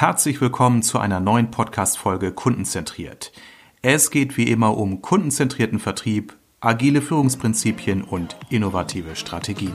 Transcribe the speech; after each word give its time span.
Herzlich 0.00 0.40
willkommen 0.40 0.82
zu 0.84 1.00
einer 1.00 1.18
neuen 1.18 1.50
Podcast-Folge 1.50 2.30
Kundenzentriert. 2.30 3.32
Es 3.82 4.12
geht 4.12 4.36
wie 4.36 4.44
immer 4.44 4.76
um 4.78 5.02
kundenzentrierten 5.02 5.80
Vertrieb, 5.80 6.38
agile 6.60 7.02
Führungsprinzipien 7.02 8.04
und 8.04 8.36
innovative 8.48 9.16
Strategien. 9.16 9.74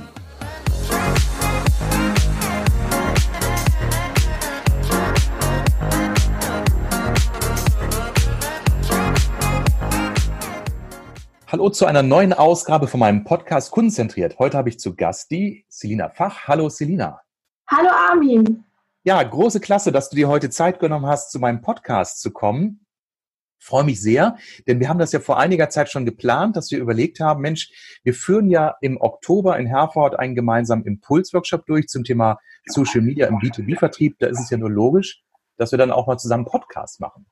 Hallo 11.47 11.69
zu 11.69 11.85
einer 11.85 12.01
neuen 12.01 12.31
Ausgabe 12.31 12.87
von 12.87 13.01
meinem 13.01 13.25
Podcast 13.25 13.71
Kundenzentriert. 13.71 14.39
Heute 14.39 14.57
habe 14.57 14.69
ich 14.69 14.79
zu 14.79 14.95
Gast 14.95 15.31
die 15.31 15.65
Selina 15.67 16.07
Fach. 16.07 16.47
Hallo 16.47 16.69
Selina. 16.69 17.19
Hallo 17.67 17.89
Armin. 17.89 18.63
Ja, 19.05 19.21
große 19.21 19.59
Klasse, 19.59 19.91
dass 19.91 20.09
du 20.09 20.15
dir 20.15 20.29
heute 20.29 20.49
Zeit 20.49 20.79
genommen 20.79 21.07
hast, 21.07 21.29
zu 21.33 21.37
meinem 21.37 21.61
Podcast 21.61 22.21
zu 22.21 22.31
kommen. 22.31 22.85
Freue 23.59 23.83
mich 23.83 24.01
sehr, 24.01 24.37
denn 24.65 24.79
wir 24.79 24.87
haben 24.87 24.97
das 24.97 25.11
ja 25.11 25.19
vor 25.19 25.37
einiger 25.37 25.69
Zeit 25.69 25.89
schon 25.89 26.05
geplant, 26.05 26.55
dass 26.55 26.71
wir 26.71 26.79
überlegt 26.79 27.19
haben, 27.19 27.41
Mensch, 27.41 27.99
wir 28.03 28.13
führen 28.13 28.49
ja 28.49 28.75
im 28.79 28.95
Oktober 29.01 29.59
in 29.59 29.65
Herford 29.65 30.17
einen 30.17 30.35
gemeinsamen 30.35 30.85
Impulsworkshop 30.85 31.65
durch 31.65 31.87
zum 31.87 32.05
Thema 32.05 32.39
Social 32.65 33.01
Media 33.01 33.27
im 33.27 33.39
B2B-Vertrieb. 33.39 34.15
Da 34.19 34.27
ist 34.27 34.39
es 34.39 34.49
ja 34.49 34.57
nur 34.57 34.71
logisch, 34.71 35.21
dass 35.57 35.71
wir 35.71 35.77
dann 35.77 35.91
auch 35.91 36.07
mal 36.07 36.17
zusammen 36.17 36.45
Podcast 36.45 37.01
machen. 37.01 37.25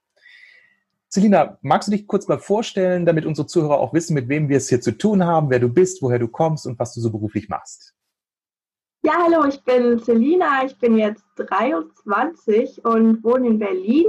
Selina, 1.08 1.58
magst 1.62 1.88
du 1.88 1.94
dich 1.94 2.06
kurz 2.06 2.28
mal 2.28 2.40
vorstellen, 2.40 3.06
damit 3.06 3.26
unsere 3.26 3.48
Zuhörer 3.48 3.80
auch 3.80 3.94
wissen, 3.94 4.14
mit 4.14 4.28
wem 4.28 4.50
wir 4.50 4.58
es 4.58 4.68
hier 4.68 4.82
zu 4.82 4.98
tun 4.98 5.26
haben, 5.26 5.50
wer 5.50 5.60
du 5.60 5.70
bist, 5.70 6.02
woher 6.02 6.20
du 6.20 6.28
kommst 6.28 6.68
und 6.68 6.80
was 6.80 6.94
du 6.94 7.00
so 7.00 7.12
beruflich 7.12 7.48
machst? 7.48 7.96
Ja, 9.04 9.14
hallo, 9.24 9.46
ich 9.46 9.64
bin 9.64 9.98
Selina, 9.98 10.64
ich 10.64 10.78
bin 10.78 10.96
jetzt 10.96 11.26
23 11.36 12.86
und 12.86 13.24
wohne 13.24 13.48
in 13.48 13.58
Berlin. 13.58 14.06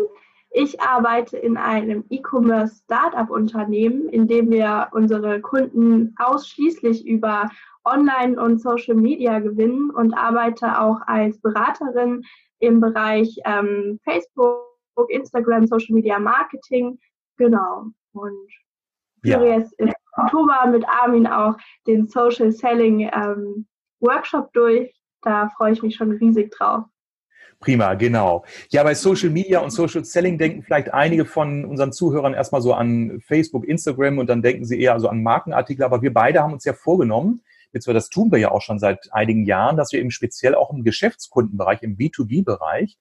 Ich 0.50 0.78
arbeite 0.82 1.38
in 1.38 1.56
einem 1.56 2.04
E-Commerce-Startup-Unternehmen, 2.10 4.10
in 4.10 4.28
dem 4.28 4.50
wir 4.50 4.88
unsere 4.92 5.40
Kunden 5.40 6.14
ausschließlich 6.18 7.06
über 7.06 7.48
Online- 7.86 8.38
und 8.38 8.60
Social 8.60 8.94
Media 8.94 9.38
gewinnen 9.38 9.88
und 9.88 10.12
arbeite 10.12 10.78
auch 10.78 11.00
als 11.06 11.40
Beraterin 11.40 12.22
im 12.58 12.82
Bereich 12.82 13.34
ähm, 13.46 13.98
Facebook, 14.04 14.66
Instagram, 15.08 15.68
Social 15.68 15.94
Media 15.94 16.18
Marketing. 16.18 16.98
Genau. 17.38 17.86
Und 18.12 18.46
ja. 19.24 19.42
jetzt 19.42 19.72
im 19.78 19.90
Oktober 20.18 20.66
mit 20.66 20.86
Armin 20.86 21.26
auch 21.26 21.56
den 21.86 22.08
Social 22.08 22.52
Selling 22.52 23.08
ähm, 23.10 23.66
Workshop 24.02 24.52
durch. 24.52 24.94
Da 25.22 25.48
freue 25.56 25.72
ich 25.72 25.82
mich 25.82 25.94
schon 25.94 26.10
riesig 26.10 26.50
drauf. 26.50 26.84
Prima, 27.60 27.94
genau. 27.94 28.44
Ja, 28.70 28.82
bei 28.82 28.94
Social 28.94 29.30
Media 29.30 29.60
und 29.60 29.70
Social 29.70 30.04
Selling 30.04 30.36
denken 30.36 30.62
vielleicht 30.62 30.92
einige 30.92 31.24
von 31.24 31.64
unseren 31.64 31.92
Zuhörern 31.92 32.34
erstmal 32.34 32.60
so 32.60 32.74
an 32.74 33.20
Facebook, 33.24 33.64
Instagram 33.64 34.18
und 34.18 34.28
dann 34.28 34.42
denken 34.42 34.64
sie 34.64 34.80
eher 34.80 34.98
so 34.98 35.08
an 35.08 35.22
Markenartikel. 35.22 35.84
Aber 35.84 36.02
wir 36.02 36.12
beide 36.12 36.42
haben 36.42 36.52
uns 36.52 36.64
ja 36.64 36.72
vorgenommen, 36.72 37.42
jetzt 37.72 37.86
das 37.86 38.10
tun 38.10 38.32
wir 38.32 38.38
ja 38.40 38.50
auch 38.50 38.62
schon 38.62 38.80
seit 38.80 39.12
einigen 39.12 39.44
Jahren, 39.44 39.76
dass 39.76 39.92
wir 39.92 40.00
eben 40.00 40.10
speziell 40.10 40.56
auch 40.56 40.72
im 40.72 40.82
Geschäftskundenbereich, 40.82 41.82
im 41.82 41.96
B2B-Bereich 41.96 42.98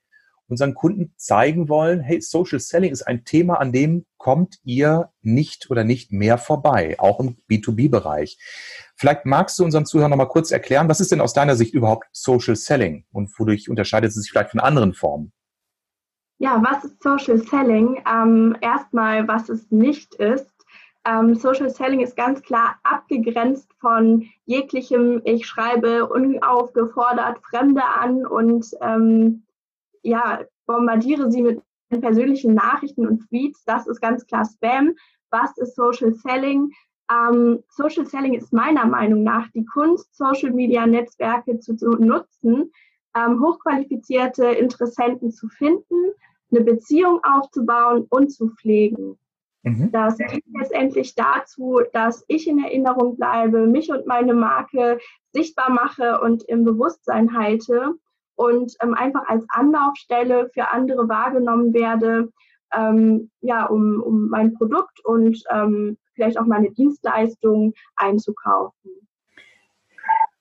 unseren 0.51 0.75
Kunden 0.75 1.13
zeigen 1.15 1.69
wollen, 1.69 2.01
hey, 2.01 2.21
Social 2.21 2.59
Selling 2.59 2.91
ist 2.91 3.03
ein 3.03 3.23
Thema, 3.23 3.55
an 3.55 3.71
dem 3.71 4.05
kommt 4.17 4.59
ihr 4.63 5.09
nicht 5.21 5.71
oder 5.71 5.83
nicht 5.83 6.11
mehr 6.11 6.37
vorbei, 6.37 6.95
auch 6.99 7.19
im 7.19 7.37
B2B-Bereich. 7.49 8.37
Vielleicht 8.95 9.25
magst 9.25 9.57
du 9.57 9.63
unseren 9.63 9.85
Zuhörern 9.85 10.11
noch 10.11 10.17
mal 10.17 10.25
kurz 10.25 10.51
erklären, 10.51 10.89
was 10.89 10.99
ist 10.99 11.11
denn 11.11 11.21
aus 11.21 11.33
deiner 11.33 11.55
Sicht 11.55 11.73
überhaupt 11.73 12.05
Social 12.11 12.55
Selling 12.55 13.05
und 13.11 13.31
wodurch 13.39 13.69
unterscheidet 13.69 14.09
es 14.09 14.15
sich 14.15 14.29
vielleicht 14.29 14.51
von 14.51 14.59
anderen 14.59 14.93
Formen? 14.93 15.31
Ja, 16.37 16.61
was 16.63 16.83
ist 16.83 17.01
Social 17.01 17.37
Selling? 17.37 18.03
Ähm, 18.07 18.57
erstmal, 18.61 19.27
was 19.27 19.49
es 19.49 19.71
nicht 19.71 20.15
ist. 20.15 20.51
Ähm, 21.05 21.35
Social 21.35 21.69
Selling 21.69 22.01
ist 22.01 22.15
ganz 22.15 22.41
klar 22.41 22.75
abgegrenzt 22.83 23.71
von 23.79 24.27
jeglichem, 24.45 25.21
ich 25.23 25.47
schreibe 25.47 26.07
unaufgefordert 26.07 27.39
Fremde 27.49 27.83
an 27.83 28.25
und 28.25 28.67
ähm, 28.81 29.43
ja, 30.03 30.41
bombardiere 30.65 31.31
sie 31.31 31.41
mit 31.41 31.61
persönlichen 31.99 32.53
Nachrichten 32.53 33.07
und 33.07 33.27
Tweets. 33.27 33.63
Das 33.65 33.87
ist 33.87 34.01
ganz 34.01 34.25
klar 34.25 34.45
Spam. 34.45 34.95
Was 35.29 35.57
ist 35.57 35.75
Social 35.75 36.13
Selling? 36.13 36.71
Ähm, 37.11 37.63
Social 37.69 38.05
Selling 38.05 38.33
ist 38.33 38.53
meiner 38.53 38.85
Meinung 38.85 39.23
nach 39.23 39.49
die 39.51 39.65
Kunst, 39.65 40.15
Social 40.15 40.51
Media 40.51 40.85
Netzwerke 40.85 41.59
zu, 41.59 41.75
zu 41.75 41.91
nutzen, 41.91 42.71
ähm, 43.15 43.41
hochqualifizierte 43.41 44.45
Interessenten 44.45 45.31
zu 45.31 45.49
finden, 45.49 46.13
eine 46.51 46.61
Beziehung 46.61 47.21
aufzubauen 47.23 48.05
und 48.09 48.31
zu 48.31 48.49
pflegen. 48.49 49.17
Mhm. 49.63 49.91
Das 49.91 50.17
dient 50.17 50.43
letztendlich 50.57 51.15
dazu, 51.15 51.81
dass 51.93 52.23
ich 52.27 52.47
in 52.47 52.63
Erinnerung 52.63 53.15
bleibe, 53.17 53.67
mich 53.67 53.91
und 53.91 54.07
meine 54.07 54.33
Marke 54.33 54.99
sichtbar 55.33 55.69
mache 55.69 56.19
und 56.21 56.43
im 56.43 56.63
Bewusstsein 56.65 57.37
halte 57.37 57.95
und 58.41 58.75
ähm, 58.81 58.95
einfach 58.95 59.27
als 59.27 59.45
Anlaufstelle 59.49 60.49
für 60.51 60.71
andere 60.71 61.07
wahrgenommen 61.07 61.73
werde, 61.75 62.29
ähm, 62.75 63.29
ja, 63.41 63.65
um, 63.65 64.01
um 64.01 64.29
mein 64.29 64.55
Produkt 64.55 65.03
und 65.05 65.43
ähm, 65.53 65.97
vielleicht 66.15 66.39
auch 66.39 66.47
meine 66.47 66.71
Dienstleistung 66.71 67.73
einzukaufen. 67.95 68.91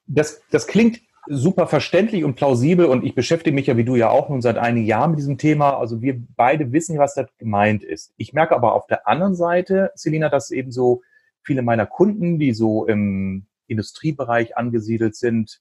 Das, 0.06 0.42
das 0.50 0.66
klingt 0.66 1.00
super 1.26 1.66
verständlich 1.66 2.24
und 2.24 2.36
plausibel 2.36 2.86
und 2.86 3.04
ich 3.04 3.14
beschäftige 3.14 3.54
mich 3.54 3.66
ja 3.66 3.76
wie 3.76 3.84
du 3.84 3.96
ja 3.96 4.08
auch 4.08 4.30
nun 4.30 4.40
seit 4.40 4.56
einigen 4.56 4.86
Jahren 4.86 5.10
mit 5.10 5.18
diesem 5.20 5.36
Thema. 5.36 5.76
Also 5.76 6.00
wir 6.00 6.18
beide 6.36 6.72
wissen, 6.72 6.98
was 6.98 7.14
das 7.14 7.28
gemeint 7.36 7.84
ist. 7.84 8.14
Ich 8.16 8.32
merke 8.32 8.56
aber 8.56 8.74
auf 8.74 8.86
der 8.86 9.06
anderen 9.06 9.34
Seite, 9.34 9.92
Selina, 9.94 10.30
dass 10.30 10.50
eben 10.50 10.72
so 10.72 11.02
viele 11.42 11.60
meiner 11.60 11.86
Kunden, 11.86 12.38
die 12.38 12.54
so 12.54 12.86
im 12.86 13.44
Industriebereich 13.66 14.56
angesiedelt 14.56 15.16
sind, 15.16 15.60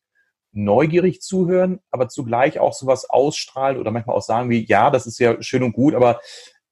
neugierig 0.51 1.21
zuhören, 1.21 1.79
aber 1.91 2.09
zugleich 2.09 2.59
auch 2.59 2.73
sowas 2.73 3.09
ausstrahlen 3.09 3.77
oder 3.77 3.91
manchmal 3.91 4.15
auch 4.15 4.21
sagen 4.21 4.49
wie, 4.49 4.65
ja, 4.65 4.89
das 4.89 5.05
ist 5.05 5.19
ja 5.19 5.41
schön 5.41 5.63
und 5.63 5.73
gut, 5.73 5.93
aber 5.93 6.19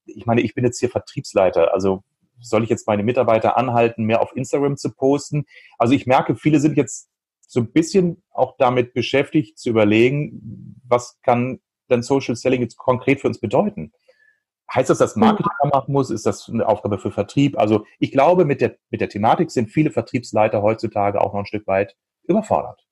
ich 0.05 0.25
meine, 0.25 0.41
ich 0.41 0.55
bin 0.55 0.65
jetzt 0.65 0.79
hier 0.79 0.89
Vertriebsleiter, 0.89 1.73
also 1.73 2.03
soll 2.39 2.63
ich 2.63 2.69
jetzt 2.69 2.87
meine 2.87 3.03
Mitarbeiter 3.03 3.57
anhalten, 3.57 4.03
mehr 4.03 4.21
auf 4.21 4.35
Instagram 4.35 4.77
zu 4.77 4.93
posten? 4.93 5.45
Also 5.77 5.93
ich 5.93 6.05
merke, 6.05 6.35
viele 6.35 6.59
sind 6.59 6.77
jetzt 6.77 7.09
so 7.47 7.61
ein 7.61 7.71
bisschen 7.71 8.21
auch 8.31 8.55
damit 8.57 8.93
beschäftigt 8.93 9.57
zu 9.57 9.69
überlegen, 9.69 10.79
was 10.87 11.19
kann 11.23 11.59
denn 11.89 12.03
Social 12.03 12.35
Selling 12.35 12.61
jetzt 12.61 12.77
konkret 12.77 13.21
für 13.21 13.27
uns 13.27 13.39
bedeuten? 13.39 13.91
Heißt 14.73 14.89
das, 14.89 14.97
dass 14.97 15.15
Marketing 15.15 15.51
machen 15.71 15.93
muss? 15.93 16.09
Ist 16.09 16.25
das 16.25 16.49
eine 16.49 16.67
Aufgabe 16.67 16.99
für 16.99 17.11
Vertrieb? 17.11 17.57
Also 17.57 17.85
ich 17.99 18.11
glaube, 18.11 18.43
mit 18.43 18.59
der, 18.59 18.77
mit 18.89 18.99
der 18.99 19.07
Thematik 19.07 19.49
sind 19.49 19.69
viele 19.69 19.91
Vertriebsleiter 19.91 20.61
heutzutage 20.61 21.21
auch 21.21 21.33
noch 21.33 21.39
ein 21.39 21.45
Stück 21.45 21.65
weit 21.67 21.95
überfordert. 22.23 22.86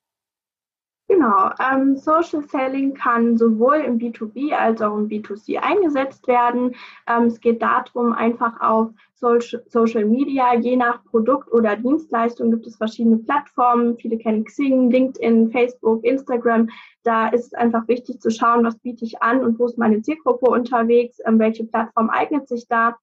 Genau, 1.08 1.50
ähm, 1.60 1.96
Social 1.96 2.42
Selling 2.48 2.94
kann 2.94 3.36
sowohl 3.36 3.76
im 3.76 3.96
B2B 3.98 4.52
als 4.52 4.82
auch 4.82 4.96
im 4.96 5.08
B2C 5.08 5.56
eingesetzt 5.58 6.26
werden. 6.26 6.74
Ähm, 7.06 7.24
es 7.26 7.38
geht 7.38 7.62
darum, 7.62 8.12
einfach 8.12 8.60
auf 8.60 8.90
Social 9.14 10.04
Media, 10.04 10.56
je 10.56 10.76
nach 10.76 11.04
Produkt 11.04 11.52
oder 11.52 11.76
Dienstleistung 11.76 12.50
gibt 12.50 12.66
es 12.66 12.76
verschiedene 12.76 13.18
Plattformen. 13.18 13.96
Viele 13.98 14.18
kennen 14.18 14.44
Xing, 14.44 14.90
LinkedIn, 14.90 15.52
Facebook, 15.52 16.04
Instagram. 16.04 16.68
Da 17.04 17.28
ist 17.28 17.46
es 17.46 17.54
einfach 17.54 17.86
wichtig 17.86 18.20
zu 18.20 18.30
schauen, 18.30 18.64
was 18.64 18.76
biete 18.78 19.04
ich 19.04 19.22
an 19.22 19.44
und 19.44 19.60
wo 19.60 19.66
ist 19.66 19.78
meine 19.78 20.02
Zielgruppe 20.02 20.50
unterwegs, 20.50 21.18
ähm, 21.24 21.38
welche 21.38 21.64
Plattform 21.64 22.10
eignet 22.10 22.48
sich 22.48 22.66
da. 22.66 22.96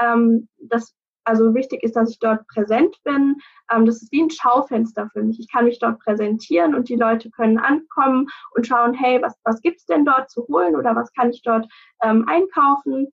Ähm, 0.00 0.48
das 0.58 0.94
also 1.24 1.54
wichtig 1.54 1.82
ist, 1.82 1.96
dass 1.96 2.10
ich 2.10 2.18
dort 2.18 2.46
präsent 2.48 2.96
bin. 3.04 3.36
Ähm, 3.70 3.86
das 3.86 4.02
ist 4.02 4.12
wie 4.12 4.22
ein 4.22 4.30
Schaufenster 4.30 5.08
für 5.12 5.22
mich. 5.22 5.38
Ich 5.38 5.50
kann 5.50 5.64
mich 5.64 5.78
dort 5.78 6.00
präsentieren 6.00 6.74
und 6.74 6.88
die 6.88 6.96
Leute 6.96 7.30
können 7.30 7.58
ankommen 7.58 8.26
und 8.54 8.66
schauen, 8.66 8.94
hey, 8.94 9.20
was, 9.22 9.38
was 9.44 9.60
gibt's 9.60 9.86
denn 9.86 10.04
dort 10.04 10.30
zu 10.30 10.46
holen 10.48 10.76
oder 10.76 10.96
was 10.96 11.12
kann 11.12 11.30
ich 11.30 11.42
dort 11.42 11.66
ähm, 12.02 12.26
einkaufen? 12.28 13.08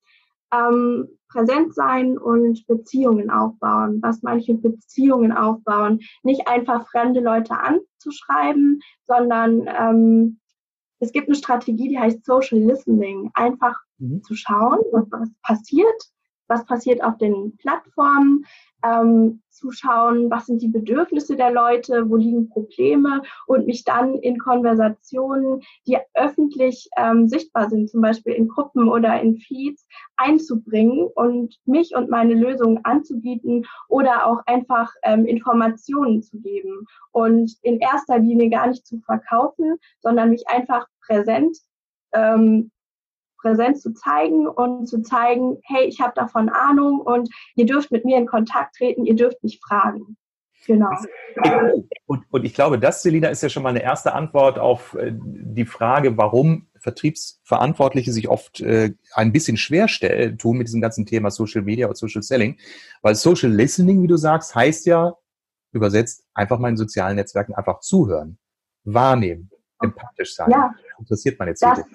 Ähm, 0.54 1.10
präsent 1.30 1.76
sein 1.76 2.18
und 2.18 2.66
Beziehungen 2.68 3.30
aufbauen. 3.30 4.00
Was 4.02 4.22
meine 4.24 4.40
ich 4.40 4.48
mit 4.48 4.62
Beziehungen 4.62 5.34
aufbauen? 5.34 6.00
Nicht 6.24 6.48
einfach 6.48 6.88
fremde 6.90 7.20
Leute 7.20 7.54
anzuschreiben, 7.60 8.80
sondern 9.08 9.68
ähm, 9.68 10.40
es 11.00 11.12
gibt 11.12 11.28
eine 11.28 11.36
Strategie, 11.36 11.90
die 11.90 12.00
heißt 12.00 12.26
Social 12.26 12.60
Listening. 12.60 13.30
Einfach 13.34 13.76
mhm. 13.98 14.24
zu 14.24 14.36
schauen, 14.36 14.80
was, 14.92 15.06
was 15.12 15.30
passiert 15.44 16.02
was 16.48 16.66
passiert 16.66 17.04
auf 17.04 17.18
den 17.18 17.56
Plattformen, 17.58 18.46
ähm, 18.84 19.42
zuschauen, 19.50 20.30
was 20.30 20.46
sind 20.46 20.62
die 20.62 20.68
Bedürfnisse 20.68 21.36
der 21.36 21.52
Leute, 21.52 22.10
wo 22.10 22.16
liegen 22.16 22.50
Probleme? 22.50 23.24
Und 23.48 23.66
mich 23.66 23.84
dann 23.84 24.16
in 24.16 24.38
Konversationen, 24.38 25.62
die 25.88 25.98
öffentlich 26.14 26.90
ähm, 26.98 27.28
sichtbar 27.28 27.70
sind, 27.70 27.90
zum 27.90 28.02
Beispiel 28.02 28.34
in 28.34 28.48
Gruppen 28.48 28.88
oder 28.88 29.20
in 29.20 29.38
Feeds, 29.38 29.88
einzubringen 30.16 31.08
und 31.16 31.56
mich 31.66 31.96
und 31.96 32.10
meine 32.10 32.36
Lösungen 32.36 32.84
anzubieten 32.86 33.66
oder 33.88 34.28
auch 34.28 34.42
einfach 34.46 34.94
ähm, 35.04 35.26
Informationen 35.26 36.22
zu 36.22 36.40
geben. 36.40 36.86
Und 37.12 37.54
in 37.64 37.80
erster 37.80 38.20
Linie 38.20 38.50
gar 38.50 38.68
nicht 38.68 38.86
zu 38.86 39.00
verkaufen, 39.00 39.78
sondern 40.02 40.30
mich 40.30 40.48
einfach 40.48 40.86
präsent 41.06 41.58
ähm, 42.14 42.72
Präsenz 43.42 43.82
zu 43.82 43.94
zeigen 43.94 44.48
und 44.48 44.88
zu 44.88 45.02
zeigen, 45.02 45.58
hey, 45.64 45.86
ich 45.86 46.02
habe 46.02 46.14
davon 46.16 46.50
Ahnung 46.50 47.00
und 47.02 47.30
ihr 47.56 47.66
dürft 47.66 47.92
mit 47.92 48.06
mir 48.06 48.18
in 48.18 48.26
Kontakt 48.26 48.76
treten, 48.76 49.06
ihr 49.06 49.16
dürft 49.16 49.44
mich 49.44 49.60
fragen. 49.66 50.18
Genau. 50.66 50.90
Und, 52.08 52.26
und 52.30 52.44
ich 52.44 52.54
glaube, 52.54 52.78
das, 52.78 53.02
Selina, 53.02 53.30
ist 53.30 53.42
ja 53.42 53.48
schon 53.48 53.64
mal 53.64 53.70
eine 53.70 53.82
erste 53.84 54.14
Antwort 54.14 54.60
auf 54.60 54.96
äh, 54.96 55.14
die 55.14 55.66
Frage, 55.66 56.18
warum 56.18 56.68
Vertriebsverantwortliche 56.80 58.12
sich 58.12 58.28
oft 58.28 58.60
äh, 58.60 58.94
ein 59.14 59.32
bisschen 59.32 59.56
schwer 59.56 59.88
tun 60.38 60.58
mit 60.58 60.68
diesem 60.68 60.82
ganzen 60.82 61.06
Thema 61.06 61.32
Social 61.32 61.62
Media 61.62 61.88
und 61.88 61.98
Social 61.98 62.22
Selling. 62.22 62.58
Weil 63.02 63.16
Social 63.16 63.52
Listening, 63.52 64.04
wie 64.04 64.08
du 64.08 64.18
sagst, 64.18 64.56
heißt 64.56 64.86
ja 64.88 65.16
übersetzt 65.72 66.26
einfach 66.34 66.60
mal 66.60 66.70
in 66.70 66.78
sozialen 66.78 67.16
Netzwerken 67.16 67.54
einfach 67.54 67.80
zuhören, 67.80 68.38
wahrnehmen, 68.84 69.50
empathisch 69.80 70.36
sein. 70.36 70.50
Ja, 70.52 70.74
interessiert 71.00 71.40
meine 71.40 71.54
Ziele. 71.54 71.86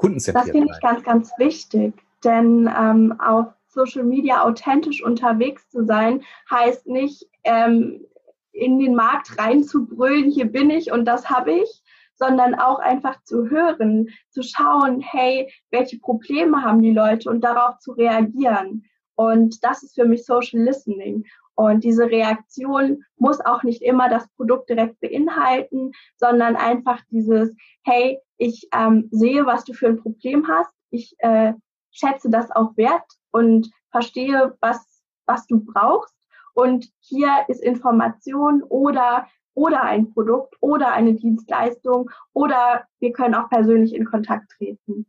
Kundenzentriert 0.00 0.46
Das 0.46 0.50
finde 0.50 0.72
ich 0.74 0.80
ganz, 0.80 1.02
ganz 1.02 1.30
wichtig, 1.36 1.92
denn 2.24 2.70
ähm, 2.74 3.20
auf 3.20 3.48
Social 3.68 4.02
Media 4.02 4.42
authentisch 4.42 5.04
unterwegs 5.04 5.68
zu 5.68 5.84
sein, 5.84 6.22
heißt 6.50 6.86
nicht, 6.86 7.26
ähm, 7.44 8.06
in 8.52 8.78
den 8.78 8.94
Markt 8.94 9.38
reinzubrüllen, 9.38 10.30
hier 10.30 10.46
bin 10.46 10.70
ich 10.70 10.90
und 10.90 11.04
das 11.04 11.28
habe 11.28 11.52
ich, 11.52 11.82
sondern 12.14 12.54
auch 12.54 12.78
einfach 12.78 13.22
zu 13.24 13.50
hören, 13.50 14.08
zu 14.30 14.42
schauen, 14.42 15.00
hey, 15.00 15.52
welche 15.70 15.98
Probleme 15.98 16.62
haben 16.62 16.82
die 16.82 16.92
Leute 16.92 17.28
und 17.28 17.42
darauf 17.42 17.78
zu 17.78 17.92
reagieren. 17.92 18.84
Und 19.16 19.62
das 19.62 19.82
ist 19.82 19.94
für 19.94 20.06
mich 20.06 20.24
Social 20.24 20.60
Listening. 20.60 21.24
Und 21.54 21.84
diese 21.84 22.06
Reaktion 22.06 23.04
muss 23.16 23.40
auch 23.40 23.62
nicht 23.62 23.82
immer 23.82 24.08
das 24.08 24.26
Produkt 24.36 24.70
direkt 24.70 24.98
beinhalten, 25.00 25.92
sondern 26.16 26.56
einfach 26.56 27.00
dieses, 27.10 27.54
hey, 27.82 28.18
ich 28.40 28.68
ähm, 28.72 29.08
sehe, 29.10 29.44
was 29.44 29.64
du 29.64 29.74
für 29.74 29.88
ein 29.88 30.00
Problem 30.00 30.48
hast, 30.48 30.72
ich 30.90 31.14
äh, 31.18 31.52
schätze 31.90 32.30
das 32.30 32.50
auch 32.50 32.76
wert 32.76 33.04
und 33.30 33.70
verstehe, 33.90 34.56
was, 34.60 35.02
was 35.26 35.46
du 35.46 35.60
brauchst. 35.60 36.14
Und 36.54 36.88
hier 37.00 37.44
ist 37.48 37.62
Information 37.62 38.62
oder 38.62 39.26
oder 39.54 39.82
ein 39.82 40.12
Produkt 40.12 40.54
oder 40.60 40.92
eine 40.92 41.14
Dienstleistung 41.14 42.10
oder 42.32 42.86
wir 42.98 43.12
können 43.12 43.34
auch 43.34 43.50
persönlich 43.50 43.94
in 43.94 44.04
Kontakt 44.04 44.50
treten. 44.52 45.06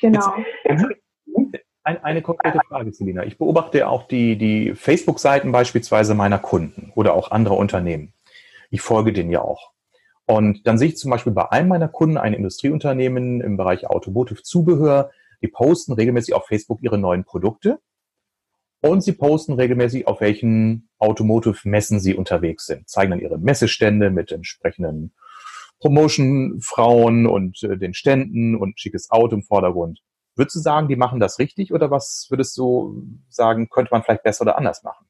Genau. 0.00 0.34
Jetzt, 0.64 0.86
ein, 1.84 2.02
eine 2.02 2.22
konkrete 2.22 2.58
Frage, 2.66 2.92
Selina. 2.92 3.24
Ich 3.24 3.38
beobachte 3.38 3.86
auch 3.86 4.08
die, 4.08 4.36
die 4.36 4.74
Facebook-Seiten 4.74 5.52
beispielsweise 5.52 6.14
meiner 6.14 6.38
Kunden 6.38 6.90
oder 6.94 7.14
auch 7.14 7.30
anderer 7.30 7.58
Unternehmen. 7.58 8.14
Ich 8.70 8.80
folge 8.80 9.12
denen 9.12 9.30
ja 9.30 9.42
auch. 9.42 9.73
Und 10.26 10.66
dann 10.66 10.78
sehe 10.78 10.88
ich 10.88 10.96
zum 10.96 11.10
Beispiel 11.10 11.32
bei 11.32 11.50
einem 11.52 11.68
meiner 11.68 11.88
Kunden 11.88 12.16
ein 12.16 12.32
Industrieunternehmen 12.32 13.40
im 13.40 13.56
Bereich 13.56 13.86
Automotive 13.86 14.42
Zubehör, 14.42 15.10
die 15.42 15.48
posten 15.48 15.92
regelmäßig 15.92 16.34
auf 16.34 16.46
Facebook 16.46 16.82
ihre 16.82 16.98
neuen 16.98 17.24
Produkte 17.24 17.78
und 18.84 19.02
sie 19.02 19.12
posten 19.12 19.54
regelmäßig, 19.54 20.06
auf 20.06 20.20
welchen 20.20 20.90
Automotive-Messen 20.98 22.00
sie 22.00 22.14
unterwegs 22.14 22.66
sind, 22.66 22.86
zeigen 22.86 23.12
dann 23.12 23.20
ihre 23.20 23.38
Messestände 23.38 24.10
mit 24.10 24.30
entsprechenden 24.30 25.14
Promotion-Frauen 25.80 27.26
und 27.26 27.62
äh, 27.62 27.78
den 27.78 27.94
Ständen 27.94 28.54
und 28.54 28.78
schickes 28.78 29.10
Auto 29.10 29.36
im 29.36 29.42
Vordergrund. 29.42 30.00
Würdest 30.36 30.56
du 30.56 30.60
sagen, 30.60 30.88
die 30.88 30.96
machen 30.96 31.18
das 31.18 31.38
richtig 31.38 31.72
oder 31.72 31.90
was 31.90 32.26
würdest 32.28 32.58
du 32.58 33.06
sagen, 33.28 33.70
könnte 33.70 33.90
man 33.90 34.02
vielleicht 34.02 34.22
besser 34.22 34.42
oder 34.42 34.58
anders 34.58 34.82
machen? 34.82 35.06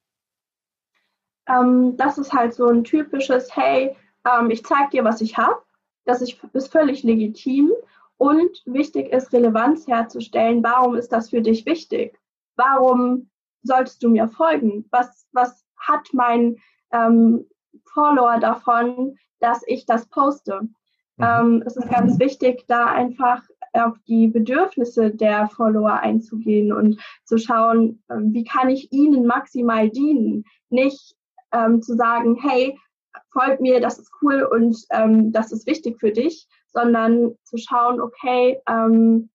Ähm, 1.48 1.96
das 1.96 2.16
ist 2.18 2.32
halt 2.32 2.54
so 2.54 2.66
ein 2.68 2.84
typisches, 2.84 3.56
hey, 3.56 3.96
ähm, 4.26 4.50
ich 4.50 4.64
zeige 4.64 4.90
dir, 4.90 5.04
was 5.04 5.20
ich 5.20 5.36
habe. 5.36 5.60
Das 6.04 6.20
ist, 6.20 6.38
völlig 6.70 7.02
legitim. 7.02 7.72
Und 8.16 8.62
wichtig 8.64 9.12
ist, 9.12 9.32
Relevanz 9.32 9.86
herzustellen. 9.86 10.62
Warum 10.62 10.94
ist 10.94 11.10
das 11.10 11.30
für 11.30 11.42
dich 11.42 11.66
wichtig? 11.66 12.18
Warum 12.56 13.30
solltest 13.62 14.02
du 14.02 14.08
mir 14.08 14.28
folgen? 14.28 14.86
Was, 14.90 15.26
was 15.32 15.64
hat 15.76 16.08
mein 16.12 16.56
ähm, 16.92 17.46
Follower 17.92 18.38
davon, 18.38 19.18
dass 19.40 19.62
ich 19.66 19.86
das 19.86 20.06
poste? 20.06 20.62
Mhm. 21.16 21.24
Ähm, 21.24 21.62
es 21.66 21.76
ist 21.76 21.90
ganz 21.90 22.18
wichtig, 22.18 22.64
da 22.68 22.86
einfach 22.86 23.42
auf 23.72 23.98
die 24.06 24.28
Bedürfnisse 24.28 25.10
der 25.10 25.48
Follower 25.48 25.94
einzugehen 25.94 26.72
und 26.72 27.00
zu 27.24 27.38
schauen, 27.38 28.02
ähm, 28.10 28.32
wie 28.32 28.44
kann 28.44 28.68
ich 28.68 28.92
ihnen 28.92 29.26
maximal 29.26 29.90
dienen. 29.90 30.44
Nicht 30.70 31.16
ähm, 31.52 31.82
zu 31.82 31.96
sagen, 31.96 32.36
hey, 32.40 32.78
folgt 33.34 33.60
mir, 33.60 33.80
das 33.80 33.98
ist 33.98 34.10
cool 34.22 34.42
und 34.42 34.78
ähm, 34.90 35.32
das 35.32 35.52
ist 35.52 35.66
wichtig 35.66 35.98
für 36.00 36.12
dich, 36.12 36.48
sondern 36.68 37.34
zu 37.44 37.58
schauen, 37.58 38.00
okay, 38.00 38.58
ähm, 38.66 39.28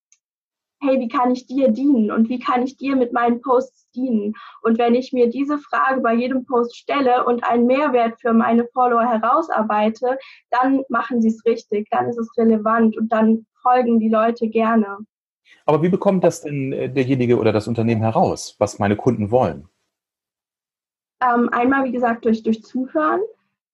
hey, 0.81 1.00
wie 1.00 1.10
kann 1.10 1.31
ich 1.31 1.46
dir 1.46 1.69
dienen 1.69 2.10
und 2.10 2.30
wie 2.30 2.40
kann 2.40 2.63
ich 2.63 2.78
dir 2.78 2.96
mit 2.96 3.13
meinen 3.13 3.42
Posts 3.42 3.92
dienen? 3.92 4.34
Und 4.62 4.80
wenn 4.80 4.96
ich 4.96 5.12
mir 5.12 5.30
diese 5.30 5.60
Frage 5.60 6.01
bei 6.01 6.13
jedem 6.13 6.46
Post 6.46 6.78
stelle 6.78 7.25
und 7.25 7.44
einen 7.44 7.68
Mehrwert 7.68 8.19
für 8.22 8.34
meine 8.34 8.66
Follower 8.74 9.06
herausarbeite, 9.06 10.18
dann 10.50 10.84
machen 10.90 11.22
sie 11.22 11.28
es 11.28 11.45
richtig, 11.45 11.88
dann 11.92 12.07
ist 12.07 12.18
es 12.18 12.30
relevant 12.38 12.98
und 12.98 13.12
dann 13.12 13.45
folgen 13.62 14.00
die 14.00 14.10
Leute 14.10 14.48
gerne. 14.48 14.98
Aber 15.66 15.84
wie 15.84 15.90
bekommt 15.90 16.24
das 16.24 16.42
denn 16.42 16.74
äh, 16.74 16.90
derjenige 16.90 17.38
oder 17.38 17.52
das 17.52 17.68
Unternehmen 17.68 18.02
heraus, 18.02 18.56
was 18.60 18.80
meine 18.80 18.95
Kunden 18.95 19.31
wollen? 19.31 19.68
Ähm, 21.22 21.50
einmal, 21.52 21.84
wie 21.84 21.92
gesagt, 21.92 22.25
durch, 22.25 22.44
durch 22.44 22.63
Zuhören. 22.63 23.19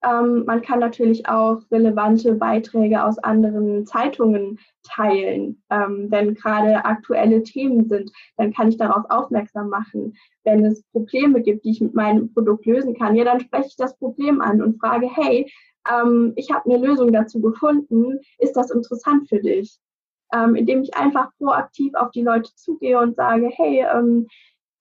Ähm, 0.04 0.44
man 0.44 0.62
kann 0.62 0.80
natürlich 0.80 1.28
auch 1.28 1.62
relevante 1.70 2.34
Beiträge 2.34 3.02
aus 3.02 3.18
anderen 3.18 3.86
Zeitungen 3.86 4.58
teilen. 4.82 5.62
Ähm, 5.70 6.06
wenn 6.10 6.34
gerade 6.34 6.84
aktuelle 6.84 7.42
Themen 7.42 7.88
sind, 7.88 8.12
dann 8.36 8.52
kann 8.52 8.68
ich 8.68 8.76
darauf 8.76 9.04
aufmerksam 9.08 9.68
machen. 9.68 10.16
Wenn 10.44 10.64
es 10.64 10.82
Probleme 10.92 11.42
gibt, 11.42 11.64
die 11.64 11.70
ich 11.70 11.80
mit 11.80 11.94
meinem 11.94 12.32
Produkt 12.32 12.66
lösen 12.66 12.96
kann, 12.96 13.16
ja, 13.16 13.24
dann 13.24 13.40
spreche 13.40 13.68
ich 13.68 13.76
das 13.76 13.96
Problem 13.98 14.40
an 14.40 14.62
und 14.62 14.78
frage, 14.78 15.08
hey, 15.12 15.50
ähm, 15.90 16.32
ich 16.36 16.50
habe 16.52 16.70
eine 16.70 16.86
Lösung 16.86 17.12
dazu 17.12 17.40
gefunden, 17.40 18.20
ist 18.38 18.56
das 18.56 18.70
interessant 18.70 19.28
für 19.28 19.40
dich? 19.40 19.78
Ähm, 20.32 20.56
indem 20.56 20.82
ich 20.82 20.94
einfach 20.94 21.30
proaktiv 21.38 21.94
auf 21.94 22.10
die 22.10 22.22
Leute 22.22 22.50
zugehe 22.56 22.98
und 22.98 23.14
sage, 23.14 23.48
hey, 23.54 23.86
ähm, 23.94 24.26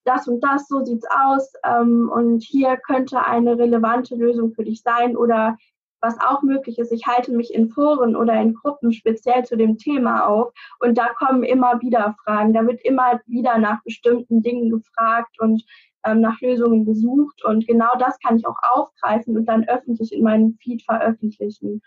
das 0.05 0.27
und 0.27 0.41
das, 0.41 0.67
so 0.67 0.83
sieht's 0.83 1.05
aus 1.09 1.53
ähm, 1.63 2.09
und 2.13 2.43
hier 2.43 2.77
könnte 2.77 3.25
eine 3.25 3.57
relevante 3.57 4.15
Lösung 4.15 4.53
für 4.53 4.63
dich 4.63 4.81
sein 4.81 5.17
oder 5.17 5.57
was 6.01 6.19
auch 6.19 6.43
möglich 6.43 6.77
ist, 6.77 6.91
ich 6.91 7.07
halte 7.07 7.31
mich 7.31 7.53
in 7.53 7.69
Foren 7.69 8.15
oder 8.15 8.39
in 8.39 8.53
Gruppen 8.53 8.93
speziell 8.93 9.43
zu 9.43 9.57
dem 9.57 9.77
Thema 9.77 10.27
auf 10.27 10.53
und 10.79 10.97
da 10.97 11.09
kommen 11.13 11.43
immer 11.43 11.81
wieder 11.81 12.15
Fragen, 12.23 12.53
da 12.53 12.65
wird 12.65 12.83
immer 12.83 13.19
wieder 13.25 13.57
nach 13.57 13.81
bestimmten 13.83 14.41
Dingen 14.41 14.69
gefragt 14.69 15.39
und 15.39 15.63
ähm, 16.05 16.21
nach 16.21 16.39
Lösungen 16.41 16.85
gesucht 16.85 17.43
und 17.43 17.65
genau 17.65 17.89
das 17.97 18.19
kann 18.19 18.37
ich 18.37 18.45
auch 18.45 18.57
aufgreifen 18.73 19.35
und 19.35 19.45
dann 19.45 19.67
öffentlich 19.67 20.13
in 20.13 20.23
meinem 20.23 20.57
Feed 20.61 20.83
veröffentlichen. 20.83 21.81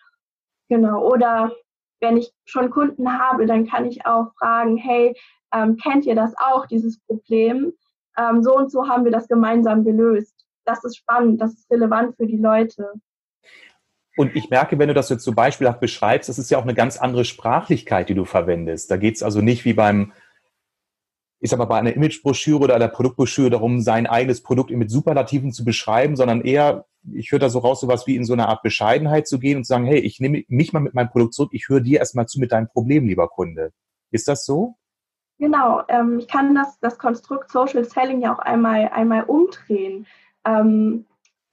Genau. 0.69 1.07
Oder 1.07 1.53
wenn 2.01 2.17
ich 2.17 2.33
schon 2.45 2.71
Kunden 2.71 3.19
habe, 3.19 3.47
dann 3.47 3.67
kann 3.67 3.87
ich 3.87 4.07
auch 4.07 4.33
fragen, 4.39 4.77
hey, 4.77 5.17
ähm, 5.53 5.77
kennt 5.77 6.07
ihr 6.07 6.15
das 6.15 6.35
auch, 6.39 6.67
dieses 6.67 7.01
Problem? 7.01 7.73
Ähm, 8.19 8.43
so 8.43 8.57
und 8.57 8.71
so 8.71 8.89
haben 8.89 9.05
wir 9.05 9.13
das 9.13 9.29
gemeinsam 9.29 9.85
gelöst. 9.85 10.35
Das 10.65 10.85
ist 10.85 10.97
spannend, 10.97 11.41
das 11.41 11.55
ist 11.55 11.71
relevant 11.71 12.17
für 12.17 12.27
die 12.27 12.37
Leute. 12.37 12.93
Und 14.17 14.35
ich 14.35 14.51
merke, 14.51 14.79
wenn 14.79 14.89
du 14.89 14.95
das 14.95 15.11
jetzt 15.11 15.23
so 15.23 15.33
beispielhaft 15.33 15.79
beschreibst, 15.79 16.29
das 16.29 16.41
ist 16.41 16.51
ja 16.51 16.59
auch 16.59 16.65
eine 16.65 16.75
ganz 16.75 16.99
andere 16.99 17.25
Sprachlichkeit, 17.25 18.09
die 18.09 18.15
du 18.15 18.25
verwendest. 18.25 18.91
Da 18.91 18.97
geht 18.97 19.15
es 19.15 19.23
also 19.23 19.41
nicht 19.41 19.65
wie 19.65 19.75
beim, 19.75 20.13
ich 21.39 21.51
sag 21.51 21.59
mal, 21.61 21.67
bei 21.67 21.79
einer 21.79 21.95
Imagebroschüre 21.95 22.59
oder 22.59 22.75
einer 22.75 22.89
Produktbroschüre 22.89 23.51
darum, 23.51 23.81
sein 23.81 24.09
eigenes 24.09 24.43
Produkt 24.43 24.71
mit 24.71 24.91
Superlativen 24.91 25.53
zu 25.53 25.65
beschreiben, 25.65 26.17
sondern 26.17 26.41
eher, 26.41 26.87
ich 27.13 27.31
höre 27.31 27.39
da 27.39 27.49
so 27.49 27.61
raus, 27.61 27.81
sowas 27.81 28.09
wie 28.09 28.17
in 28.17 28.25
so 28.25 28.33
eine 28.33 28.49
Art 28.49 28.65
Bescheidenheit 28.65 29.29
zu 29.29 29.39
gehen 29.39 29.59
und 29.59 29.65
zu 29.65 29.69
sagen, 29.69 29.87
hey, 29.87 30.01
ich 30.01 30.19
nehme 30.19 30.43
mich 30.49 30.73
mal 30.73 30.81
mit 30.81 30.95
meinem 30.95 31.11
Produkt 31.11 31.35
zurück, 31.35 31.51
ich 31.53 31.69
höre 31.69 31.81
dir 31.81 32.01
erstmal 32.01 32.27
zu 32.27 32.41
mit 32.41 32.51
deinem 32.51 32.67
Problem, 32.67 33.07
lieber 33.07 33.29
Kunde. 33.29 33.71
Ist 34.11 34.27
das 34.27 34.45
so? 34.45 34.75
Genau, 35.39 35.83
ähm, 35.89 36.19
ich 36.19 36.27
kann 36.27 36.55
das, 36.55 36.81
das 36.81 36.99
Konstrukt 36.99 37.51
Social 37.51 37.85
Selling 37.85 38.23
ja 38.23 38.35
auch 38.35 38.41
einmal, 38.41 38.89
einmal 38.89 39.23
umdrehen 39.25 40.07
ähm, 40.45 41.07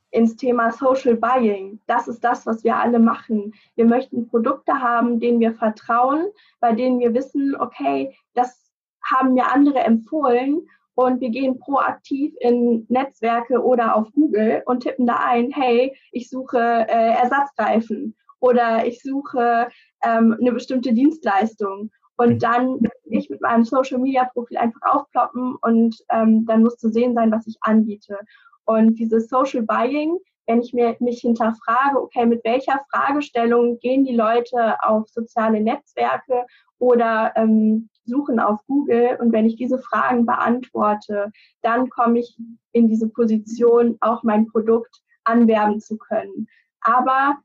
ins 0.10 0.36
Thema 0.36 0.72
Social 0.72 1.16
Buying. 1.16 1.80
Das 1.86 2.08
ist 2.08 2.24
das, 2.24 2.48
was 2.48 2.64
wir 2.64 2.78
alle 2.78 2.98
machen. 2.98 3.54
Wir 3.76 3.86
möchten 3.86 4.28
Produkte 4.28 4.82
haben, 4.82 5.20
denen 5.20 5.40
wir 5.40 5.54
vertrauen, 5.54 6.28
bei 6.60 6.74
denen 6.74 7.00
wir 7.00 7.14
wissen, 7.14 7.56
okay, 7.60 8.16
das 8.34 8.72
haben 9.04 9.34
mir 9.34 9.52
andere 9.52 9.80
empfohlen 9.80 10.68
und 10.96 11.22
wir 11.22 11.30
gehen 11.30 11.60
proaktiv 11.60 12.34
in 12.40 12.88
Netzwerke 12.90 13.64
oder 13.64 13.96
auf 13.96 14.12
Google 14.14 14.64
und 14.66 14.80
tippen 14.82 15.06
da 15.06 15.18
ein, 15.18 15.52
hey, 15.52 15.96
ich 16.12 16.30
suche 16.30 16.58
äh, 16.58 17.14
Ersatzreifen 17.22 18.16
oder 18.40 18.88
ich 18.88 19.02
suche 19.04 19.68
ähm, 20.04 20.36
eine 20.40 20.54
bestimmte 20.54 20.94
Dienstleistung 20.94 21.92
und 22.18 22.36
mhm. 22.36 22.40
dann 22.40 22.80
ich 23.06 23.30
mit 23.30 23.42
meinem 23.42 23.64
Social 23.64 24.00
Media 24.00 24.26
Profil 24.26 24.58
einfach 24.58 24.82
aufploppen 24.84 25.56
und 25.62 25.96
ähm, 26.10 26.46
dann 26.46 26.64
muss 26.64 26.78
zu 26.78 26.90
sehen 26.90 27.14
sein, 27.14 27.32
was 27.32 27.48
ich 27.48 27.58
anbiete. 27.62 28.18
Und 28.66 28.96
dieses 28.96 29.30
Social 29.30 29.62
Buying, 29.62 30.18
wenn 30.48 30.62
ich 30.62 30.74
mir, 30.74 30.96
mich 31.00 31.22
hinterfrage, 31.22 32.02
okay, 32.02 32.26
mit 32.26 32.44
welcher 32.44 32.82
Fragestellung 32.92 33.80
gehen 33.80 34.06
die 34.06 34.16
Leute 34.16 34.76
auf 34.84 35.08
soziale 35.10 35.62
Netzwerke 35.62 36.46
oder 36.80 37.32
ähm, 37.36 37.90
suchen 38.06 38.40
auf 38.40 38.60
Google 38.68 39.18
und 39.20 39.32
wenn 39.32 39.46
ich 39.46 39.56
diese 39.56 39.80
Fragen 39.80 40.26
beantworte, 40.26 41.32
dann 41.62 41.90
komme 41.90 42.20
ich 42.20 42.38
in 42.72 42.88
diese 42.88 43.10
Position, 43.10 43.98
auch 44.02 44.24
mein 44.24 44.48
Produkt 44.48 45.02
anwerben 45.24 45.80
zu 45.80 45.98
können. 45.98 46.48
Aber 46.86 47.38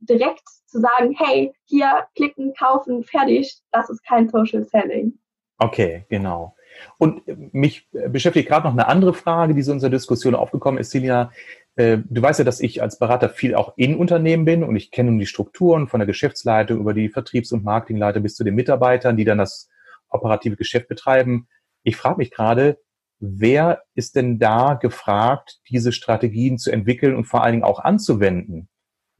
direkt 0.00 0.46
zu 0.66 0.80
sagen, 0.80 1.14
hey, 1.16 1.52
hier 1.64 2.06
klicken, 2.14 2.52
kaufen, 2.54 3.04
fertig, 3.04 3.58
das 3.72 3.88
ist 3.88 4.04
kein 4.04 4.28
Social 4.28 4.64
Selling. 4.64 5.18
Okay, 5.58 6.04
genau. 6.08 6.54
Und 6.98 7.22
mich 7.54 7.88
beschäftigt 7.90 8.48
gerade 8.48 8.66
noch 8.66 8.72
eine 8.72 8.88
andere 8.88 9.14
Frage, 9.14 9.54
die 9.54 9.62
so 9.62 9.72
in 9.72 9.76
unserer 9.76 9.90
Diskussion 9.90 10.34
aufgekommen 10.34 10.80
ist, 10.80 10.90
Celia. 10.90 11.30
Äh, 11.76 11.98
du 12.04 12.20
weißt 12.20 12.40
ja, 12.40 12.44
dass 12.44 12.60
ich 12.60 12.82
als 12.82 12.98
Berater 12.98 13.28
viel 13.28 13.54
auch 13.54 13.74
in 13.76 13.96
Unternehmen 13.96 14.44
bin 14.44 14.64
und 14.64 14.76
ich 14.76 14.90
kenne 14.90 15.16
die 15.18 15.26
Strukturen 15.26 15.88
von 15.88 16.00
der 16.00 16.06
Geschäftsleitung 16.06 16.80
über 16.80 16.94
die 16.94 17.08
Vertriebs- 17.08 17.52
und 17.52 17.64
Marketingleiter 17.64 18.20
bis 18.20 18.34
zu 18.34 18.44
den 18.44 18.54
Mitarbeitern, 18.54 19.16
die 19.16 19.24
dann 19.24 19.38
das 19.38 19.70
operative 20.08 20.56
Geschäft 20.56 20.88
betreiben. 20.88 21.48
Ich 21.82 21.96
frage 21.96 22.18
mich 22.18 22.30
gerade, 22.30 22.78
wer 23.20 23.82
ist 23.94 24.16
denn 24.16 24.38
da 24.38 24.74
gefragt, 24.74 25.60
diese 25.68 25.92
Strategien 25.92 26.58
zu 26.58 26.70
entwickeln 26.70 27.14
und 27.14 27.24
vor 27.24 27.42
allen 27.42 27.52
Dingen 27.52 27.64
auch 27.64 27.78
anzuwenden? 27.78 28.68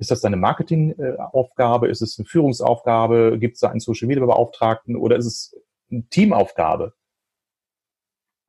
Ist 0.02 0.11
das 0.11 0.25
eine 0.25 0.37
Marketingaufgabe? 0.37 1.87
Ist 1.87 2.02
es 2.02 2.18
eine 2.18 2.26
Führungsaufgabe? 2.26 3.38
Gibt 3.38 3.54
es 3.54 3.61
da 3.61 3.68
einen 3.68 3.78
Social 3.78 4.09
Media 4.09 4.26
Beauftragten 4.26 4.97
oder 4.97 5.14
ist 5.14 5.26
es 5.26 5.56
eine 5.92 6.02
Teamaufgabe? 6.09 6.92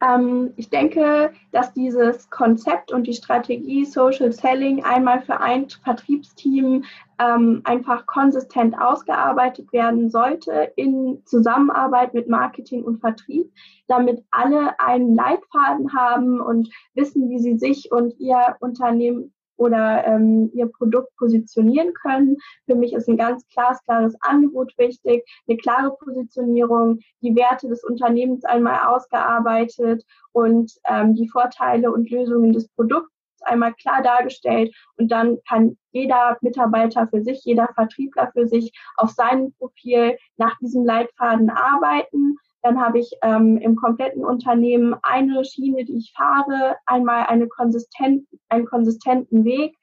Ähm, 0.02 0.52
ich 0.56 0.72
denke, 0.72 1.32
dass 1.52 1.72
dieses 1.74 2.32
Konzept 2.32 2.92
und 2.92 3.06
die 3.06 3.14
Strategie 3.14 3.86
Social 3.86 4.32
Selling 4.32 4.84
einmal 4.84 5.22
für 5.22 5.42
ein 5.42 5.70
Vertriebsteam 5.70 6.86
ähm, 7.20 7.62
einfach 7.66 8.08
konsistent 8.08 8.76
ausgearbeitet 8.76 9.72
werden 9.72 10.10
sollte 10.10 10.74
in 10.76 11.22
Zusammenarbeit 11.26 12.16
mit 12.16 12.28
Marketing 12.30 12.84
und 12.84 12.98
Vertrieb, 12.98 13.54
damit 13.88 14.26
alle 14.32 14.80
einen 14.80 15.14
Leitfaden 15.14 15.94
haben 15.94 16.42
und 16.42 16.70
wissen, 16.96 17.30
wie 17.30 17.38
sie 17.38 17.60
sich 17.60 17.92
und 17.92 18.20
ihr 18.20 18.56
Unternehmen 18.60 19.36
oder 19.58 20.06
ähm, 20.06 20.52
ihr 20.54 20.68
Produkt 20.68 21.16
positionieren 21.18 21.94
können. 21.94 22.38
Für 22.66 22.76
mich 22.76 22.94
ist 22.94 23.08
ein 23.08 23.18
ganz 23.18 23.48
klares 23.50 24.16
Angebot 24.22 24.74
wichtig, 24.78 25.24
eine 25.48 25.58
klare 25.58 25.96
Positionierung, 25.98 27.00
die 27.22 27.36
Werte 27.36 27.68
des 27.68 27.84
Unternehmens 27.84 28.46
einmal 28.46 28.88
ausgearbeitet 28.88 30.04
und 30.32 30.72
ähm, 30.90 31.16
die 31.16 31.30
Vorteile 31.30 31.92
und 31.92 32.10
Lösungen 32.10 32.54
des 32.54 32.68
Produkts 32.70 33.10
einmal 33.46 33.74
klar 33.74 34.02
dargestellt 34.02 34.74
und 34.98 35.12
dann 35.12 35.38
kann 35.48 35.78
jeder 35.92 36.38
Mitarbeiter 36.42 37.08
für 37.08 37.22
sich, 37.22 37.44
jeder 37.44 37.68
Vertriebler 37.76 38.32
für 38.32 38.48
sich 38.48 38.72
auf 38.96 39.12
seinem 39.12 39.54
Profil 39.54 40.18
nach 40.38 40.58
diesem 40.60 40.86
Leitfaden 40.86 41.50
arbeiten 41.50 42.38
dann 42.64 42.82
habe 42.82 43.00
ich 43.00 43.12
ähm, 43.22 43.58
im 43.58 43.76
kompletten 43.76 44.24
Unternehmen 44.26 44.96
eine 45.04 45.44
Schiene, 45.44 45.84
die 45.84 45.98
ich 45.98 46.14
fahre, 46.16 46.78
einmal 46.86 47.26
eine 47.28 47.48
konsistent, 47.48 48.26
einen 48.50 48.66
konsistenten 48.66 49.44
Weg. 49.44 49.76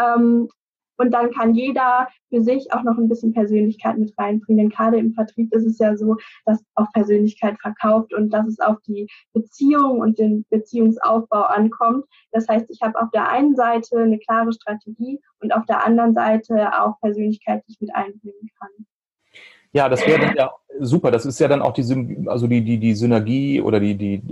Ähm, 0.00 0.48
und 0.96 1.10
dann 1.12 1.32
kann 1.32 1.54
jeder 1.54 2.08
für 2.28 2.40
sich 2.40 2.72
auch 2.72 2.82
noch 2.82 2.98
ein 2.98 3.08
bisschen 3.08 3.32
Persönlichkeit 3.32 3.98
mit 3.98 4.16
reinbringen. 4.18 4.58
Denn 4.58 4.68
gerade 4.70 4.98
im 4.98 5.12
Vertrieb 5.12 5.52
ist 5.52 5.66
es 5.66 5.78
ja 5.78 5.96
so, 5.96 6.16
dass 6.44 6.64
auch 6.74 6.90
Persönlichkeit 6.92 7.56
verkauft 7.60 8.12
und 8.14 8.30
dass 8.30 8.46
es 8.46 8.60
auf 8.60 8.80
die 8.86 9.08
Beziehung 9.32 10.00
und 10.00 10.18
den 10.18 10.44
Beziehungsaufbau 10.50 11.42
ankommt. 11.42 12.04
Das 12.32 12.48
heißt, 12.48 12.66
ich 12.68 12.80
habe 12.82 13.00
auf 13.00 13.10
der 13.10 13.28
einen 13.28 13.56
Seite 13.56 13.98
eine 13.98 14.18
klare 14.18 14.52
Strategie 14.52 15.20
und 15.40 15.52
auf 15.52 15.66
der 15.66 15.84
anderen 15.84 16.14
Seite 16.14 16.80
auch 16.80 17.00
Persönlichkeit, 17.00 17.64
die 17.66 17.72
ich 17.72 17.80
mit 17.80 17.94
einbringen 17.94 18.50
kann. 18.58 18.86
Ja, 19.74 19.88
das 19.88 20.06
wäre 20.06 20.20
dann 20.20 20.36
ja 20.36 20.52
super. 20.78 21.10
Das 21.10 21.26
ist 21.26 21.40
ja 21.40 21.48
dann 21.48 21.60
auch 21.60 21.72
die, 21.72 22.26
also 22.26 22.46
die, 22.46 22.62
die, 22.62 22.78
die 22.78 22.94
Synergie 22.94 23.60
oder 23.60 23.80
die, 23.80 23.96
die, 23.96 24.22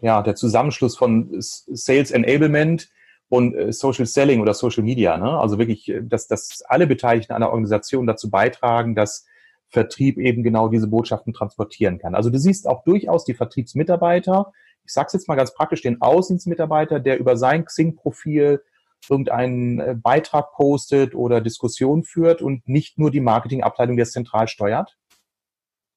ja, 0.00 0.22
der 0.22 0.36
Zusammenschluss 0.36 0.96
von 0.96 1.28
Sales 1.40 2.12
Enablement 2.12 2.88
und 3.28 3.56
äh, 3.56 3.72
Social 3.72 4.06
Selling 4.06 4.40
oder 4.40 4.54
Social 4.54 4.84
Media. 4.84 5.18
Ne? 5.18 5.38
Also 5.38 5.58
wirklich, 5.58 5.88
äh, 5.88 6.02
dass, 6.02 6.28
dass 6.28 6.62
alle 6.68 6.86
Beteiligten 6.86 7.32
einer 7.32 7.48
Organisation 7.48 8.06
dazu 8.06 8.30
beitragen, 8.30 8.94
dass 8.94 9.26
Vertrieb 9.68 10.18
eben 10.18 10.44
genau 10.44 10.68
diese 10.68 10.86
Botschaften 10.86 11.32
transportieren 11.32 11.98
kann. 11.98 12.14
Also 12.14 12.30
du 12.30 12.38
siehst 12.38 12.68
auch 12.68 12.84
durchaus 12.84 13.24
die 13.24 13.34
Vertriebsmitarbeiter, 13.34 14.52
ich 14.84 14.92
sage 14.92 15.08
es 15.08 15.14
jetzt 15.14 15.26
mal 15.26 15.34
ganz 15.34 15.52
praktisch, 15.52 15.82
den 15.82 16.00
Außenmitarbeiter, 16.00 17.00
der 17.00 17.18
über 17.18 17.36
sein 17.36 17.64
Xing-Profil 17.64 18.62
irgendeinen 19.08 19.80
äh, 19.80 19.94
Beitrag 19.94 20.52
postet 20.52 21.14
oder 21.14 21.40
Diskussion 21.40 22.04
führt 22.04 22.42
und 22.42 22.68
nicht 22.68 22.98
nur 22.98 23.10
die 23.10 23.20
Marketingabteilung, 23.20 23.96
die 23.96 24.02
es 24.02 24.12
zentral 24.12 24.48
steuert? 24.48 24.96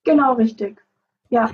Genau, 0.03 0.33
richtig. 0.33 0.81
Ja. 1.29 1.47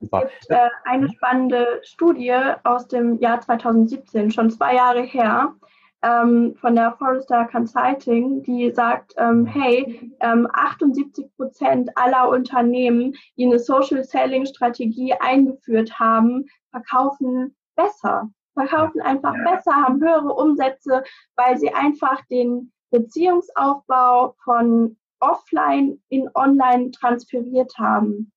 Super. 0.00 0.24
Es 0.24 0.48
gibt 0.48 0.50
äh, 0.50 0.68
eine 0.84 1.08
spannende 1.10 1.80
Studie 1.84 2.34
aus 2.64 2.88
dem 2.88 3.20
Jahr 3.20 3.40
2017, 3.40 4.32
schon 4.32 4.50
zwei 4.50 4.74
Jahre 4.74 5.02
her, 5.02 5.54
ähm, 6.02 6.56
von 6.60 6.74
der 6.74 6.92
Forrester 6.98 7.46
Consulting, 7.46 8.42
die 8.42 8.72
sagt, 8.72 9.14
ähm, 9.16 9.46
hey, 9.46 10.12
ähm, 10.20 10.48
78 10.52 11.26
Prozent 11.36 11.90
aller 11.94 12.28
Unternehmen, 12.28 13.14
die 13.36 13.46
eine 13.46 13.58
Social 13.58 14.02
Selling 14.02 14.44
Strategie 14.46 15.14
eingeführt 15.14 15.98
haben, 15.98 16.46
verkaufen 16.70 17.54
besser 17.76 18.28
verkaufen 18.54 19.00
einfach 19.00 19.34
besser, 19.44 19.72
haben 19.72 20.00
höhere 20.00 20.32
Umsätze, 20.34 21.04
weil 21.36 21.58
sie 21.58 21.72
einfach 21.72 22.24
den 22.26 22.72
Beziehungsaufbau 22.90 24.34
von 24.44 24.96
offline 25.20 26.02
in 26.08 26.28
online 26.34 26.90
transferiert 26.90 27.72
haben. 27.78 28.32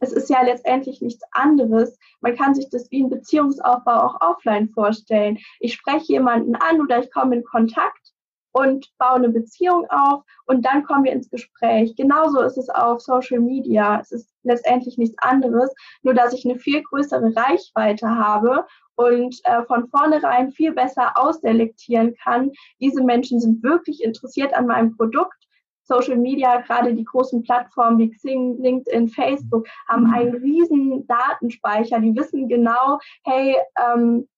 Es 0.00 0.12
ist 0.12 0.28
ja 0.28 0.42
letztendlich 0.42 1.00
nichts 1.00 1.22
anderes. 1.30 1.96
Man 2.20 2.36
kann 2.36 2.54
sich 2.54 2.68
das 2.70 2.90
wie 2.90 3.04
ein 3.04 3.10
Beziehungsaufbau 3.10 4.00
auch 4.00 4.20
offline 4.20 4.68
vorstellen. 4.70 5.38
Ich 5.60 5.74
spreche 5.74 6.14
jemanden 6.14 6.56
an 6.56 6.80
oder 6.80 6.98
ich 6.98 7.12
komme 7.12 7.36
in 7.36 7.44
Kontakt 7.44 8.11
und 8.52 8.90
baue 8.98 9.16
eine 9.16 9.30
Beziehung 9.30 9.86
auf 9.90 10.22
und 10.46 10.64
dann 10.64 10.84
kommen 10.84 11.04
wir 11.04 11.12
ins 11.12 11.30
Gespräch. 11.30 11.94
Genauso 11.96 12.40
ist 12.40 12.58
es 12.58 12.68
auf 12.68 13.00
Social 13.00 13.40
Media. 13.40 14.00
Es 14.00 14.12
ist 14.12 14.30
letztendlich 14.42 14.98
nichts 14.98 15.16
anderes, 15.18 15.74
nur 16.02 16.14
dass 16.14 16.32
ich 16.32 16.44
eine 16.44 16.58
viel 16.58 16.82
größere 16.82 17.34
Reichweite 17.34 18.08
habe 18.08 18.66
und 18.94 19.40
äh, 19.44 19.64
von 19.64 19.88
vornherein 19.88 20.52
viel 20.52 20.72
besser 20.72 21.12
ausselektieren 21.16 22.14
kann. 22.22 22.50
Diese 22.80 23.02
Menschen 23.02 23.40
sind 23.40 23.62
wirklich 23.62 24.02
interessiert 24.02 24.54
an 24.54 24.66
meinem 24.66 24.96
Produkt. 24.96 25.34
Social 25.84 26.16
Media, 26.16 26.60
gerade 26.60 26.94
die 26.94 27.04
großen 27.04 27.42
Plattformen 27.42 27.98
wie 27.98 28.10
Xing, 28.10 28.56
LinkedIn, 28.62 29.08
Facebook, 29.08 29.66
haben 29.88 30.04
mhm. 30.04 30.14
einen 30.14 30.34
riesen 30.36 31.06
Datenspeicher. 31.06 31.98
Die 31.98 32.14
wissen 32.14 32.48
genau, 32.48 32.98
hey, 33.24 33.56
ähm, 33.78 34.28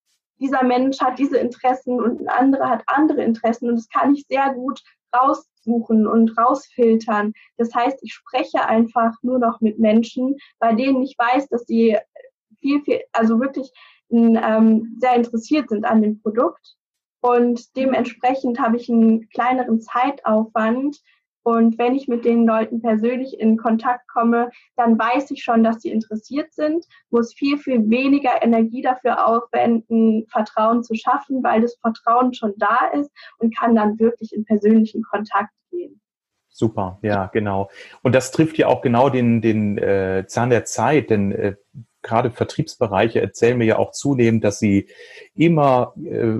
dieser 0.40 0.64
Mensch 0.64 1.00
hat 1.00 1.18
diese 1.18 1.38
Interessen 1.38 2.00
und 2.00 2.20
ein 2.20 2.28
anderer 2.28 2.68
hat 2.68 2.82
andere 2.86 3.22
Interessen 3.22 3.68
und 3.68 3.76
das 3.76 3.88
kann 3.88 4.14
ich 4.14 4.26
sehr 4.28 4.52
gut 4.54 4.82
raussuchen 5.14 6.06
und 6.06 6.36
rausfiltern. 6.36 7.32
Das 7.56 7.74
heißt, 7.74 7.98
ich 8.02 8.12
spreche 8.12 8.66
einfach 8.66 9.12
nur 9.22 9.38
noch 9.38 9.60
mit 9.60 9.78
Menschen, 9.78 10.36
bei 10.58 10.74
denen 10.74 11.02
ich 11.02 11.16
weiß, 11.16 11.48
dass 11.48 11.64
sie 11.66 11.96
viel, 12.60 12.82
viel, 12.82 13.00
also 13.12 13.40
wirklich 13.40 13.70
ähm, 14.10 14.96
sehr 14.98 15.14
interessiert 15.14 15.68
sind 15.68 15.84
an 15.84 16.02
dem 16.02 16.20
Produkt. 16.20 16.76
Und 17.20 17.74
dementsprechend 17.76 18.60
habe 18.60 18.76
ich 18.76 18.90
einen 18.90 19.28
kleineren 19.30 19.80
Zeitaufwand. 19.80 21.00
Und 21.44 21.78
wenn 21.78 21.94
ich 21.94 22.08
mit 22.08 22.24
den 22.24 22.46
Leuten 22.46 22.80
persönlich 22.80 23.38
in 23.38 23.58
Kontakt 23.58 24.08
komme, 24.08 24.50
dann 24.76 24.98
weiß 24.98 25.30
ich 25.30 25.44
schon, 25.44 25.62
dass 25.62 25.82
sie 25.82 25.90
interessiert 25.90 26.52
sind, 26.54 26.86
muss 27.10 27.34
viel, 27.34 27.58
viel 27.58 27.88
weniger 27.90 28.42
Energie 28.42 28.80
dafür 28.80 29.26
aufwenden, 29.26 30.26
Vertrauen 30.28 30.82
zu 30.82 30.94
schaffen, 30.94 31.44
weil 31.44 31.60
das 31.60 31.76
Vertrauen 31.76 32.32
schon 32.32 32.54
da 32.56 32.86
ist 32.94 33.10
und 33.38 33.54
kann 33.54 33.76
dann 33.76 33.98
wirklich 33.98 34.32
in 34.32 34.46
persönlichen 34.46 35.02
Kontakt 35.02 35.50
gehen. 35.70 36.00
Super, 36.48 36.98
ja, 37.02 37.26
genau. 37.26 37.68
Und 38.02 38.14
das 38.14 38.30
trifft 38.30 38.56
ja 38.56 38.68
auch 38.68 38.80
genau 38.80 39.10
den, 39.10 39.42
den 39.42 39.76
äh, 39.76 40.24
Zahn 40.26 40.48
der 40.48 40.64
Zeit, 40.64 41.10
denn 41.10 41.32
äh, 41.32 41.56
gerade 42.04 42.30
Vertriebsbereiche 42.30 43.20
erzählen 43.20 43.58
mir 43.58 43.64
ja 43.64 43.78
auch 43.78 43.90
zunehmend, 43.90 44.44
dass 44.44 44.60
sie 44.60 44.88
immer 45.34 45.94
äh, 46.04 46.36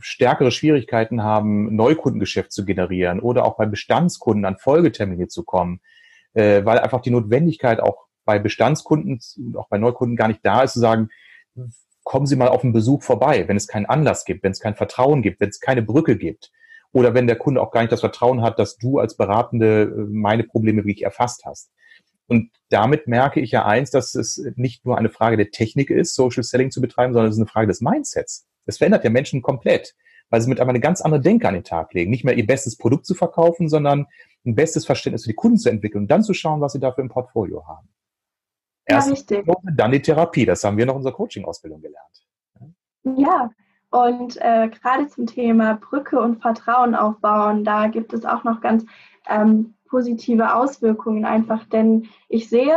stärkere 0.00 0.50
Schwierigkeiten 0.50 1.22
haben, 1.22 1.76
Neukundengeschäft 1.76 2.50
zu 2.50 2.64
generieren 2.64 3.20
oder 3.20 3.44
auch 3.44 3.56
bei 3.56 3.66
Bestandskunden 3.66 4.44
an 4.44 4.58
Folgetermine 4.58 5.28
zu 5.28 5.44
kommen, 5.44 5.80
äh, 6.34 6.64
weil 6.64 6.80
einfach 6.80 7.02
die 7.02 7.10
Notwendigkeit 7.10 7.78
auch 7.80 8.06
bei 8.24 8.38
Bestandskunden 8.38 9.20
und 9.36 9.56
auch 9.56 9.68
bei 9.68 9.78
Neukunden 9.78 10.16
gar 10.16 10.28
nicht 10.28 10.40
da 10.42 10.62
ist, 10.62 10.72
zu 10.72 10.80
sagen, 10.80 11.08
kommen 12.02 12.26
Sie 12.26 12.36
mal 12.36 12.48
auf 12.48 12.62
einen 12.62 12.72
Besuch 12.72 13.02
vorbei, 13.02 13.48
wenn 13.48 13.56
es 13.56 13.66
keinen 13.66 13.86
Anlass 13.86 14.24
gibt, 14.24 14.42
wenn 14.42 14.52
es 14.52 14.60
kein 14.60 14.76
Vertrauen 14.76 15.22
gibt, 15.22 15.40
wenn 15.40 15.48
es 15.48 15.60
keine 15.60 15.82
Brücke 15.82 16.16
gibt. 16.16 16.52
Oder 16.92 17.14
wenn 17.14 17.26
der 17.26 17.36
Kunde 17.36 17.60
auch 17.60 17.72
gar 17.72 17.80
nicht 17.80 17.92
das 17.92 18.00
Vertrauen 18.00 18.42
hat, 18.42 18.58
dass 18.58 18.78
du 18.78 18.98
als 18.98 19.16
Beratende 19.16 19.82
äh, 19.82 19.88
meine 20.08 20.44
Probleme 20.44 20.82
wirklich 20.82 21.02
erfasst 21.02 21.44
hast. 21.44 21.70
Und 22.28 22.50
damit 22.70 23.06
merke 23.06 23.40
ich 23.40 23.52
ja 23.52 23.64
eins, 23.64 23.90
dass 23.90 24.14
es 24.14 24.42
nicht 24.56 24.84
nur 24.84 24.98
eine 24.98 25.10
Frage 25.10 25.36
der 25.36 25.50
Technik 25.50 25.90
ist, 25.90 26.14
Social 26.14 26.42
Selling 26.42 26.70
zu 26.70 26.80
betreiben, 26.80 27.12
sondern 27.12 27.30
es 27.30 27.36
ist 27.36 27.40
eine 27.40 27.48
Frage 27.48 27.68
des 27.68 27.80
Mindsets. 27.80 28.46
Es 28.66 28.78
verändert 28.78 29.04
ja 29.04 29.10
Menschen 29.10 29.42
komplett, 29.42 29.94
weil 30.28 30.40
sie 30.40 30.48
mit 30.48 30.60
einmal 30.60 30.74
eine 30.74 30.80
ganz 30.80 31.00
andere 31.00 31.20
Denke 31.20 31.46
an 31.46 31.54
den 31.54 31.64
Tag 31.64 31.94
legen. 31.94 32.10
Nicht 32.10 32.24
mehr 32.24 32.36
ihr 32.36 32.46
bestes 32.46 32.76
Produkt 32.76 33.06
zu 33.06 33.14
verkaufen, 33.14 33.68
sondern 33.68 34.06
ein 34.44 34.54
bestes 34.56 34.84
Verständnis 34.86 35.22
für 35.22 35.30
die 35.30 35.36
Kunden 35.36 35.58
zu 35.58 35.70
entwickeln 35.70 36.02
und 36.02 36.10
dann 36.10 36.24
zu 36.24 36.34
schauen, 36.34 36.60
was 36.60 36.72
sie 36.72 36.80
dafür 36.80 37.02
im 37.02 37.10
Portfolio 37.10 37.66
haben. 37.66 37.88
Erst 38.84 39.08
ja, 39.08 39.14
richtig. 39.14 39.46
dann 39.76 39.90
die 39.92 40.02
Therapie. 40.02 40.46
Das 40.46 40.62
haben 40.64 40.76
wir 40.76 40.86
noch 40.86 40.94
in 40.94 40.98
unserer 40.98 41.14
Coaching-Ausbildung 41.14 41.80
gelernt. 41.80 42.26
Ja, 43.04 43.50
und 43.90 44.36
äh, 44.38 44.68
gerade 44.68 45.08
zum 45.08 45.26
Thema 45.26 45.74
Brücke 45.74 46.20
und 46.20 46.40
Vertrauen 46.40 46.94
aufbauen, 46.94 47.64
da 47.64 47.86
gibt 47.86 48.12
es 48.12 48.24
auch 48.24 48.44
noch 48.44 48.60
ganz 48.60 48.84
ähm, 49.28 49.74
positive 49.88 50.54
Auswirkungen 50.54 51.24
einfach, 51.24 51.64
denn 51.64 52.08
ich 52.28 52.48
sehe, 52.48 52.76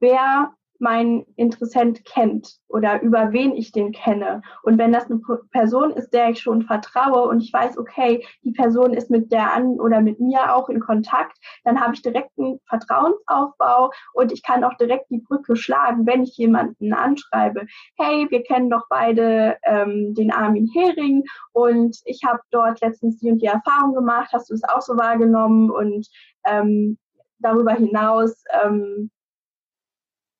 wer 0.00 0.54
mein 0.82 1.24
Interessent 1.36 2.04
kennt 2.04 2.58
oder 2.66 3.00
über 3.02 3.32
wen 3.32 3.52
ich 3.52 3.70
den 3.70 3.92
kenne. 3.92 4.42
Und 4.64 4.78
wenn 4.78 4.92
das 4.92 5.08
eine 5.08 5.20
Person 5.52 5.92
ist, 5.92 6.10
der 6.10 6.30
ich 6.30 6.40
schon 6.40 6.62
vertraue 6.62 7.28
und 7.28 7.40
ich 7.40 7.52
weiß, 7.52 7.78
okay, 7.78 8.26
die 8.42 8.50
Person 8.50 8.92
ist 8.92 9.08
mit 9.08 9.30
der 9.30 9.54
an 9.54 9.80
oder 9.80 10.00
mit 10.00 10.18
mir 10.18 10.54
auch 10.54 10.68
in 10.68 10.80
Kontakt, 10.80 11.38
dann 11.64 11.80
habe 11.80 11.94
ich 11.94 12.02
direkt 12.02 12.30
einen 12.36 12.58
Vertrauensaufbau 12.68 13.92
und 14.12 14.32
ich 14.32 14.42
kann 14.42 14.64
auch 14.64 14.74
direkt 14.74 15.08
die 15.10 15.20
Brücke 15.20 15.54
schlagen, 15.54 16.04
wenn 16.04 16.24
ich 16.24 16.36
jemanden 16.36 16.92
anschreibe. 16.92 17.66
Hey, 17.96 18.26
wir 18.28 18.42
kennen 18.42 18.68
doch 18.68 18.86
beide 18.90 19.56
ähm, 19.62 20.14
den 20.14 20.32
Armin 20.32 20.68
Hering 20.74 21.22
und 21.52 21.96
ich 22.06 22.22
habe 22.26 22.40
dort 22.50 22.80
letztens 22.80 23.18
die 23.18 23.30
und 23.30 23.40
die 23.40 23.46
Erfahrung 23.46 23.94
gemacht. 23.94 24.30
Hast 24.32 24.50
du 24.50 24.54
es 24.54 24.64
auch 24.64 24.80
so 24.80 24.96
wahrgenommen? 24.96 25.70
Und 25.70 26.08
ähm, 26.44 26.98
darüber 27.38 27.72
hinaus 27.72 28.42
ähm, 28.64 29.11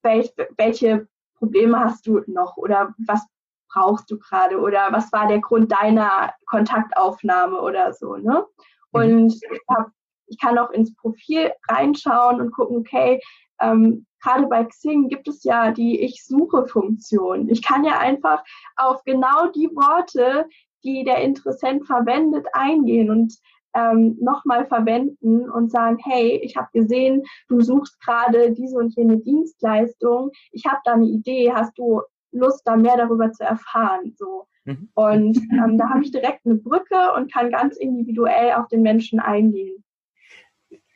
welch, 0.02 0.32
welche 0.56 1.08
Probleme 1.36 1.80
hast 1.80 2.06
du 2.06 2.20
noch 2.26 2.56
oder 2.56 2.94
was 3.06 3.26
brauchst 3.72 4.10
du 4.10 4.18
gerade 4.18 4.60
oder 4.60 4.88
was 4.90 5.12
war 5.12 5.26
der 5.26 5.40
Grund 5.40 5.72
deiner 5.72 6.32
Kontaktaufnahme 6.46 7.60
oder 7.60 7.92
so, 7.92 8.16
ne? 8.16 8.44
Mhm. 8.92 9.00
Und 9.00 9.34
ich, 9.34 9.60
hab, 9.68 9.90
ich 10.26 10.38
kann 10.38 10.58
auch 10.58 10.70
ins 10.70 10.94
Profil 10.94 11.52
reinschauen 11.68 12.40
und 12.40 12.52
gucken, 12.52 12.78
okay, 12.78 13.20
ähm, 13.60 14.06
gerade 14.22 14.46
bei 14.46 14.64
Xing 14.64 15.08
gibt 15.08 15.28
es 15.28 15.42
ja 15.44 15.70
die 15.70 16.00
Ich-Suche-Funktion. 16.00 17.48
Ich 17.48 17.62
kann 17.62 17.84
ja 17.84 17.98
einfach 17.98 18.42
auf 18.76 19.02
genau 19.04 19.48
die 19.48 19.70
Worte, 19.74 20.46
die 20.84 21.04
der 21.04 21.22
Interessent 21.22 21.86
verwendet, 21.86 22.46
eingehen 22.52 23.10
und 23.10 23.34
ähm, 23.74 24.16
nochmal 24.20 24.66
verwenden 24.66 25.50
und 25.50 25.70
sagen, 25.70 25.98
hey, 26.04 26.40
ich 26.42 26.56
habe 26.56 26.68
gesehen, 26.72 27.22
du 27.48 27.60
suchst 27.60 28.00
gerade 28.00 28.52
diese 28.52 28.76
und 28.76 28.94
jene 28.96 29.18
Dienstleistung, 29.18 30.30
ich 30.50 30.66
habe 30.66 30.80
da 30.84 30.94
eine 30.94 31.06
Idee, 31.06 31.52
hast 31.52 31.76
du 31.78 32.02
Lust, 32.32 32.62
da 32.64 32.76
mehr 32.76 32.96
darüber 32.96 33.30
zu 33.32 33.44
erfahren? 33.44 34.14
So. 34.16 34.46
Mhm. 34.64 34.88
Und 34.94 35.36
ähm, 35.52 35.78
da 35.78 35.90
habe 35.90 36.02
ich 36.02 36.12
direkt 36.12 36.46
eine 36.46 36.54
Brücke 36.56 37.12
und 37.16 37.32
kann 37.32 37.50
ganz 37.50 37.76
individuell 37.76 38.52
auf 38.52 38.68
den 38.68 38.82
Menschen 38.82 39.20
eingehen. 39.20 39.84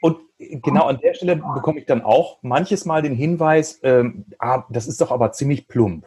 Und 0.00 0.18
genau 0.38 0.86
an 0.86 0.98
der 0.98 1.14
Stelle 1.14 1.36
bekomme 1.36 1.80
ich 1.80 1.86
dann 1.86 2.02
auch 2.02 2.38
manches 2.42 2.84
Mal 2.84 3.02
den 3.02 3.14
Hinweis, 3.14 3.80
ähm, 3.82 4.26
ah, 4.38 4.64
das 4.70 4.86
ist 4.86 5.00
doch 5.00 5.10
aber 5.10 5.32
ziemlich 5.32 5.68
plump. 5.68 6.06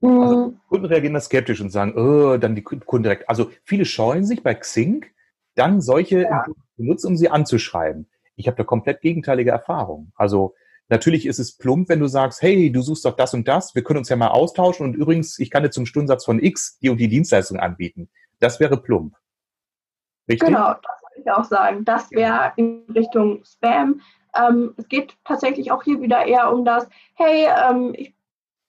Also 0.00 0.36
mhm. 0.36 0.60
Kunden 0.68 0.86
reagieren 0.86 1.14
da 1.14 1.20
skeptisch 1.20 1.60
und 1.60 1.70
sagen, 1.70 1.94
oh, 1.96 2.36
dann 2.36 2.54
die 2.54 2.62
Kunden 2.62 3.02
direkt. 3.02 3.28
Also 3.28 3.50
viele 3.64 3.84
scheuen 3.84 4.24
sich 4.24 4.42
bei 4.42 4.54
Xing, 4.54 5.04
dann 5.54 5.80
solche 5.80 6.22
ja. 6.22 6.46
benutzen, 6.76 7.08
um 7.08 7.16
sie 7.16 7.30
anzuschreiben. 7.30 8.08
Ich 8.36 8.46
habe 8.46 8.56
da 8.56 8.64
komplett 8.64 9.00
gegenteilige 9.00 9.50
Erfahrungen. 9.50 10.12
Also 10.14 10.54
natürlich 10.88 11.26
ist 11.26 11.40
es 11.40 11.56
plump, 11.56 11.88
wenn 11.88 11.98
du 11.98 12.06
sagst, 12.06 12.42
hey, 12.42 12.70
du 12.70 12.80
suchst 12.80 13.04
doch 13.04 13.16
das 13.16 13.34
und 13.34 13.48
das, 13.48 13.74
wir 13.74 13.82
können 13.82 13.98
uns 13.98 14.08
ja 14.08 14.16
mal 14.16 14.28
austauschen 14.28 14.86
und 14.86 14.94
übrigens, 14.94 15.38
ich 15.40 15.50
kann 15.50 15.64
dir 15.64 15.70
zum 15.70 15.86
Stundensatz 15.86 16.24
von 16.24 16.40
X 16.40 16.78
die 16.78 16.90
und 16.90 16.98
die 16.98 17.08
Dienstleistung 17.08 17.58
anbieten. 17.58 18.08
Das 18.38 18.60
wäre 18.60 18.80
plump. 18.80 19.16
Richtig? 20.28 20.48
Genau, 20.48 20.74
das 20.74 21.02
würde 21.02 21.22
ich 21.22 21.30
auch 21.30 21.44
sagen. 21.44 21.84
Das 21.84 22.10
wäre 22.12 22.52
in 22.56 22.84
Richtung 22.94 23.42
Spam. 23.44 24.00
Ähm, 24.38 24.74
es 24.76 24.86
geht 24.88 25.16
tatsächlich 25.24 25.72
auch 25.72 25.82
hier 25.82 26.00
wieder 26.00 26.24
eher 26.24 26.52
um 26.52 26.64
das, 26.64 26.86
hey, 27.14 27.48
ähm, 27.68 27.94
ich 27.96 28.14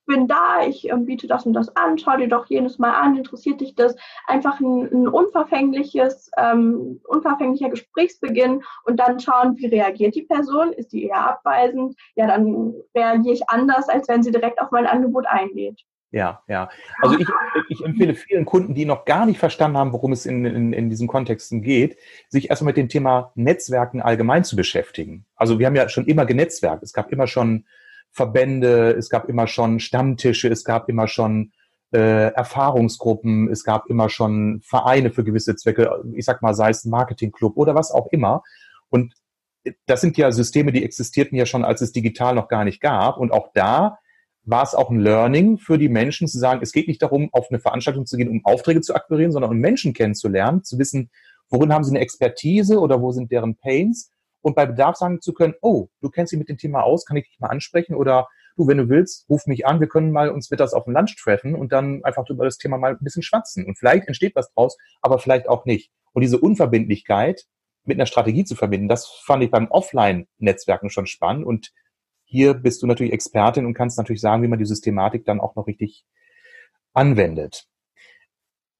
bin 0.09 0.27
da, 0.27 0.65
ich 0.67 0.89
ähm, 0.89 1.05
biete 1.05 1.27
das 1.27 1.45
und 1.45 1.53
das 1.53 1.73
an, 1.75 1.97
schau 1.97 2.17
dir 2.17 2.27
doch 2.27 2.47
jenes 2.47 2.79
Mal 2.79 2.93
an, 2.93 3.15
interessiert 3.15 3.61
dich 3.61 3.75
das? 3.75 3.95
Einfach 4.25 4.59
ein, 4.59 4.89
ein 4.91 5.07
unverfängliches, 5.07 6.31
ähm, 6.35 6.99
unverfänglicher 7.07 7.69
Gesprächsbeginn 7.69 8.63
und 8.83 8.99
dann 8.99 9.19
schauen, 9.19 9.55
wie 9.57 9.67
reagiert 9.67 10.15
die 10.15 10.23
Person? 10.23 10.73
Ist 10.73 10.91
die 10.91 11.05
eher 11.05 11.25
abweisend? 11.25 11.95
Ja, 12.15 12.27
dann 12.27 12.73
reagiere 12.95 13.35
ich 13.35 13.49
anders, 13.49 13.87
als 13.87 14.09
wenn 14.09 14.23
sie 14.23 14.31
direkt 14.31 14.59
auf 14.59 14.71
mein 14.71 14.87
Angebot 14.87 15.27
eingeht. 15.27 15.79
Ja, 16.11 16.41
ja. 16.47 16.69
Also 17.03 17.19
ich, 17.19 17.27
ich 17.69 17.85
empfehle 17.85 18.15
vielen 18.15 18.45
Kunden, 18.45 18.73
die 18.73 18.85
noch 18.85 19.05
gar 19.05 19.27
nicht 19.27 19.37
verstanden 19.37 19.77
haben, 19.77 19.93
worum 19.93 20.11
es 20.11 20.25
in, 20.25 20.43
in, 20.43 20.73
in 20.73 20.89
diesen 20.89 21.07
Kontexten 21.07 21.61
geht, 21.61 21.97
sich 22.29 22.49
erstmal 22.49 22.69
mit 22.69 22.77
dem 22.77 22.89
Thema 22.89 23.31
Netzwerken 23.35 24.01
allgemein 24.01 24.43
zu 24.43 24.55
beschäftigen. 24.55 25.27
Also 25.35 25.59
wir 25.59 25.67
haben 25.67 25.75
ja 25.75 25.87
schon 25.87 26.07
immer 26.07 26.25
genetzwerkt. 26.25 26.81
Es 26.81 26.93
gab 26.93 27.11
immer 27.11 27.27
schon 27.27 27.65
Verbände, 28.11 28.91
es 28.91 29.09
gab 29.09 29.29
immer 29.29 29.47
schon 29.47 29.79
Stammtische, 29.79 30.49
es 30.49 30.63
gab 30.63 30.89
immer 30.89 31.07
schon 31.07 31.51
äh, 31.91 32.31
Erfahrungsgruppen, 32.33 33.49
es 33.49 33.63
gab 33.63 33.87
immer 33.89 34.09
schon 34.09 34.61
Vereine 34.63 35.11
für 35.11 35.23
gewisse 35.23 35.55
Zwecke, 35.55 36.03
ich 36.13 36.25
sag 36.25 36.41
mal, 36.41 36.53
sei 36.53 36.69
es 36.69 36.85
ein 36.85 36.89
Marketingclub 36.91 37.57
oder 37.57 37.75
was 37.75 37.91
auch 37.91 38.07
immer. 38.11 38.43
Und 38.89 39.13
das 39.85 40.01
sind 40.01 40.17
ja 40.17 40.31
Systeme, 40.31 40.71
die 40.71 40.83
existierten 40.83 41.35
ja 41.35 41.45
schon, 41.45 41.65
als 41.65 41.81
es 41.81 41.91
digital 41.91 42.35
noch 42.35 42.47
gar 42.47 42.63
nicht 42.63 42.81
gab. 42.81 43.17
Und 43.17 43.31
auch 43.31 43.51
da 43.53 43.99
war 44.43 44.63
es 44.63 44.73
auch 44.73 44.89
ein 44.89 44.99
Learning 44.99 45.57
für 45.57 45.77
die 45.77 45.89
Menschen 45.89 46.27
zu 46.27 46.39
sagen, 46.39 46.61
es 46.63 46.71
geht 46.71 46.87
nicht 46.87 47.01
darum, 47.01 47.29
auf 47.31 47.47
eine 47.49 47.59
Veranstaltung 47.59 48.05
zu 48.05 48.17
gehen, 48.17 48.29
um 48.29 48.45
Aufträge 48.45 48.81
zu 48.81 48.95
akquirieren, 48.95 49.31
sondern 49.31 49.51
um 49.51 49.57
Menschen 49.57 49.93
kennenzulernen, 49.93 50.63
zu 50.63 50.79
wissen, 50.79 51.11
worin 51.49 51.73
haben 51.73 51.83
sie 51.83 51.91
eine 51.91 51.99
Expertise 51.99 52.79
oder 52.79 53.01
wo 53.01 53.11
sind 53.11 53.31
deren 53.31 53.55
Pains 53.55 54.11
und 54.41 54.55
bei 54.55 54.65
Bedarf 54.65 54.95
sagen 54.95 55.21
zu 55.21 55.33
können, 55.33 55.53
oh, 55.61 55.87
du 56.01 56.09
kennst 56.09 56.31
dich 56.31 56.39
mit 56.39 56.49
dem 56.49 56.57
Thema 56.57 56.83
aus, 56.83 57.05
kann 57.05 57.17
ich 57.17 57.27
dich 57.27 57.39
mal 57.39 57.49
ansprechen 57.49 57.95
oder 57.95 58.27
du, 58.55 58.67
wenn 58.67 58.77
du 58.77 58.89
willst, 58.89 59.27
ruf 59.29 59.45
mich 59.47 59.65
an, 59.65 59.79
wir 59.79 59.87
können 59.87 60.11
mal 60.11 60.29
uns 60.29 60.51
mittags 60.51 60.73
auf 60.73 60.83
dem 60.83 60.93
Lunch 60.93 61.15
treffen 61.15 61.55
und 61.55 61.71
dann 61.71 62.03
einfach 62.03 62.27
über 62.29 62.45
das 62.45 62.57
Thema 62.57 62.77
mal 62.77 62.91
ein 62.91 63.03
bisschen 63.03 63.23
schwatzen. 63.23 63.65
Und 63.65 63.77
vielleicht 63.77 64.07
entsteht 64.07 64.35
was 64.35 64.51
draus, 64.53 64.77
aber 65.01 65.19
vielleicht 65.19 65.47
auch 65.47 65.65
nicht. 65.65 65.91
Und 66.13 66.21
diese 66.21 66.39
Unverbindlichkeit 66.39 67.45
mit 67.85 67.97
einer 67.97 68.05
Strategie 68.05 68.43
zu 68.43 68.55
verbinden, 68.55 68.89
das 68.89 69.07
fand 69.07 69.43
ich 69.43 69.51
beim 69.51 69.71
Offline-Netzwerken 69.71 70.89
schon 70.89 71.07
spannend. 71.07 71.45
Und 71.45 71.71
hier 72.25 72.53
bist 72.53 72.83
du 72.83 72.87
natürlich 72.87 73.13
Expertin 73.13 73.65
und 73.65 73.73
kannst 73.73 73.97
natürlich 73.97 74.21
sagen, 74.21 74.43
wie 74.43 74.47
man 74.47 74.59
die 74.59 74.65
Systematik 74.65 75.25
dann 75.25 75.39
auch 75.39 75.55
noch 75.55 75.67
richtig 75.67 76.05
anwendet. 76.93 77.65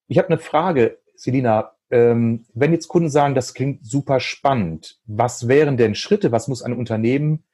Ich 0.08 0.18
habe 0.18 0.28
eine 0.28 0.40
Frage, 0.40 1.00
Selina 1.16 1.76
wenn 1.92 2.72
jetzt 2.72 2.88
Kunden 2.88 3.10
sagen, 3.10 3.34
das 3.34 3.54
klingt 3.54 3.86
super 3.86 4.20
spannend, 4.20 5.00
was 5.06 5.48
wären 5.48 5.76
denn 5.76 5.96
Schritte, 5.96 6.32
was 6.32 6.48
muss 6.48 6.62
ein 6.62 6.78
Unternehmen 6.78 7.46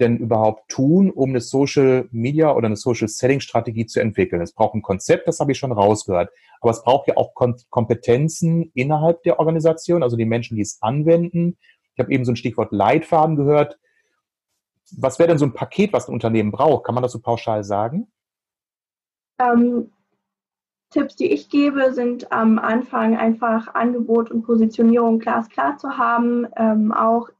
denn 0.00 0.16
überhaupt 0.16 0.70
tun, 0.70 1.10
um 1.10 1.30
eine 1.30 1.40
Social 1.40 2.08
Media 2.10 2.54
oder 2.54 2.66
eine 2.66 2.76
Social 2.76 3.08
Selling 3.08 3.40
Strategie 3.40 3.84
zu 3.86 4.00
entwickeln? 4.00 4.40
Es 4.40 4.54
braucht 4.54 4.74
ein 4.74 4.82
Konzept, 4.82 5.28
das 5.28 5.40
habe 5.40 5.52
ich 5.52 5.58
schon 5.58 5.72
rausgehört. 5.72 6.30
Aber 6.60 6.70
es 6.70 6.82
braucht 6.82 7.08
ja 7.08 7.16
auch 7.16 7.34
Kompetenzen 7.34 8.70
innerhalb 8.74 9.22
der 9.24 9.38
Organisation, 9.38 10.02
also 10.02 10.16
die 10.16 10.24
Menschen, 10.24 10.56
die 10.56 10.62
es 10.62 10.80
anwenden. 10.80 11.58
Ich 11.94 12.00
habe 12.00 12.12
eben 12.12 12.24
so 12.24 12.32
ein 12.32 12.36
Stichwort 12.36 12.72
Leitfaden 12.72 13.36
gehört. 13.36 13.78
Was 14.96 15.18
wäre 15.18 15.28
denn 15.28 15.38
so 15.38 15.44
ein 15.44 15.54
Paket, 15.54 15.92
was 15.92 16.08
ein 16.08 16.14
Unternehmen 16.14 16.52
braucht? 16.52 16.84
Kann 16.84 16.94
man 16.94 17.02
das 17.02 17.12
so 17.12 17.20
pauschal 17.20 17.64
sagen? 17.64 18.10
Ähm, 19.38 19.90
Tipps, 20.92 21.16
die 21.16 21.32
ich 21.32 21.48
gebe, 21.48 21.92
sind 21.92 22.30
am 22.32 22.58
Anfang 22.58 23.16
einfach 23.16 23.74
Angebot 23.74 24.30
und 24.30 24.42
Positionierung 24.42 25.18
glasklar 25.18 25.78
zu 25.78 25.96
haben. 25.96 26.46
Ähm, 26.56 26.92
auch 26.92 27.30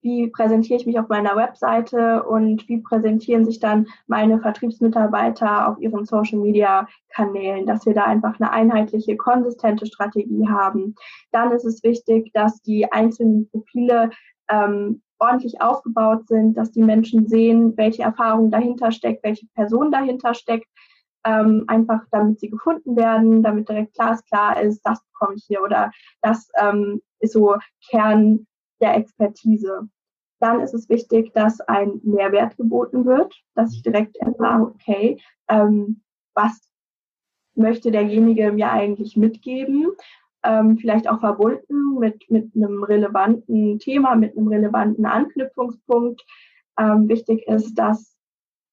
wie 0.00 0.28
präsentiere 0.28 0.78
ich 0.78 0.86
mich 0.86 0.98
auf 0.98 1.08
meiner 1.08 1.34
Webseite 1.34 2.22
und 2.22 2.68
wie 2.68 2.78
präsentieren 2.78 3.44
sich 3.44 3.58
dann 3.58 3.88
meine 4.06 4.38
Vertriebsmitarbeiter 4.40 5.68
auf 5.68 5.80
ihren 5.80 6.04
Social-Media-Kanälen, 6.04 7.66
dass 7.66 7.84
wir 7.84 7.94
da 7.94 8.04
einfach 8.04 8.38
eine 8.38 8.52
einheitliche, 8.52 9.16
konsistente 9.16 9.86
Strategie 9.86 10.46
haben. 10.48 10.94
Dann 11.32 11.50
ist 11.52 11.64
es 11.64 11.82
wichtig, 11.82 12.30
dass 12.32 12.62
die 12.62 12.92
einzelnen 12.92 13.50
Profile 13.50 14.10
ähm, 14.48 15.02
ordentlich 15.18 15.60
aufgebaut 15.60 16.28
sind, 16.28 16.56
dass 16.56 16.70
die 16.70 16.82
Menschen 16.82 17.26
sehen, 17.26 17.76
welche 17.76 18.02
Erfahrung 18.02 18.50
dahinter 18.50 18.92
steckt, 18.92 19.24
welche 19.24 19.46
Person 19.54 19.90
dahinter 19.90 20.34
steckt, 20.34 20.68
ähm, 21.24 21.64
einfach 21.66 22.00
damit 22.10 22.40
sie 22.40 22.50
gefunden 22.50 22.96
werden, 22.96 23.42
damit 23.42 23.68
direkt 23.68 23.94
glasklar 23.94 24.60
ist, 24.60 24.80
das 24.82 25.02
bekomme 25.12 25.36
ich 25.36 25.44
hier 25.46 25.62
oder 25.62 25.90
das 26.22 26.48
ähm, 26.60 27.02
ist 27.20 27.32
so 27.32 27.56
Kern 27.90 28.46
der 28.80 28.96
Expertise. 28.96 29.88
Dann 30.40 30.60
ist 30.60 30.74
es 30.74 30.88
wichtig, 30.88 31.32
dass 31.34 31.60
ein 31.62 32.00
Mehrwert 32.04 32.56
geboten 32.56 33.04
wird, 33.04 33.34
dass 33.54 33.74
ich 33.74 33.82
direkt 33.82 34.16
erfahre, 34.18 34.62
okay, 34.62 35.20
ähm, 35.48 36.02
was 36.34 36.68
möchte 37.54 37.90
derjenige 37.90 38.52
mir 38.52 38.70
eigentlich 38.70 39.16
mitgeben? 39.16 39.88
Ähm, 40.44 40.78
vielleicht 40.78 41.08
auch 41.08 41.18
verbunden 41.18 41.98
mit, 41.98 42.30
mit 42.30 42.54
einem 42.54 42.84
relevanten 42.84 43.80
Thema, 43.80 44.14
mit 44.14 44.36
einem 44.36 44.46
relevanten 44.46 45.04
Anknüpfungspunkt. 45.04 46.24
Ähm, 46.78 47.08
wichtig 47.08 47.48
ist, 47.48 47.74
dass 47.74 48.16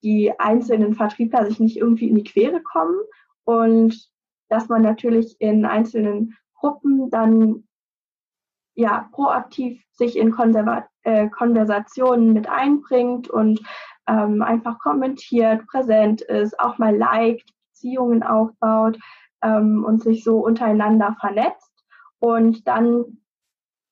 die 0.05 0.39
einzelnen 0.39 0.93
Vertriebler 0.93 1.45
sich 1.47 1.59
nicht 1.59 1.77
irgendwie 1.77 2.07
in 2.07 2.15
die 2.15 2.23
Quere 2.23 2.61
kommen 2.61 2.95
und 3.43 4.07
dass 4.49 4.69
man 4.69 4.83
natürlich 4.83 5.35
in 5.39 5.65
einzelnen 5.65 6.37
Gruppen 6.53 7.09
dann 7.09 7.63
ja, 8.75 9.09
proaktiv 9.11 9.83
sich 9.93 10.15
in 10.15 10.31
Konserva 10.31 10.87
äh, 11.01 11.27
Konversationen 11.29 12.33
mit 12.33 12.47
einbringt 12.47 13.29
und 13.29 13.61
ähm, 14.07 14.43
einfach 14.43 14.77
kommentiert, 14.77 15.65
präsent 15.65 16.21
ist, 16.21 16.59
auch 16.59 16.77
mal 16.77 16.95
liked, 16.95 17.49
Beziehungen 17.71 18.21
aufbaut 18.21 18.99
ähm, 19.41 19.83
und 19.83 20.03
sich 20.03 20.23
so 20.23 20.37
untereinander 20.45 21.15
vernetzt. 21.19 21.71
Und 22.19 22.67
dann 22.67 23.17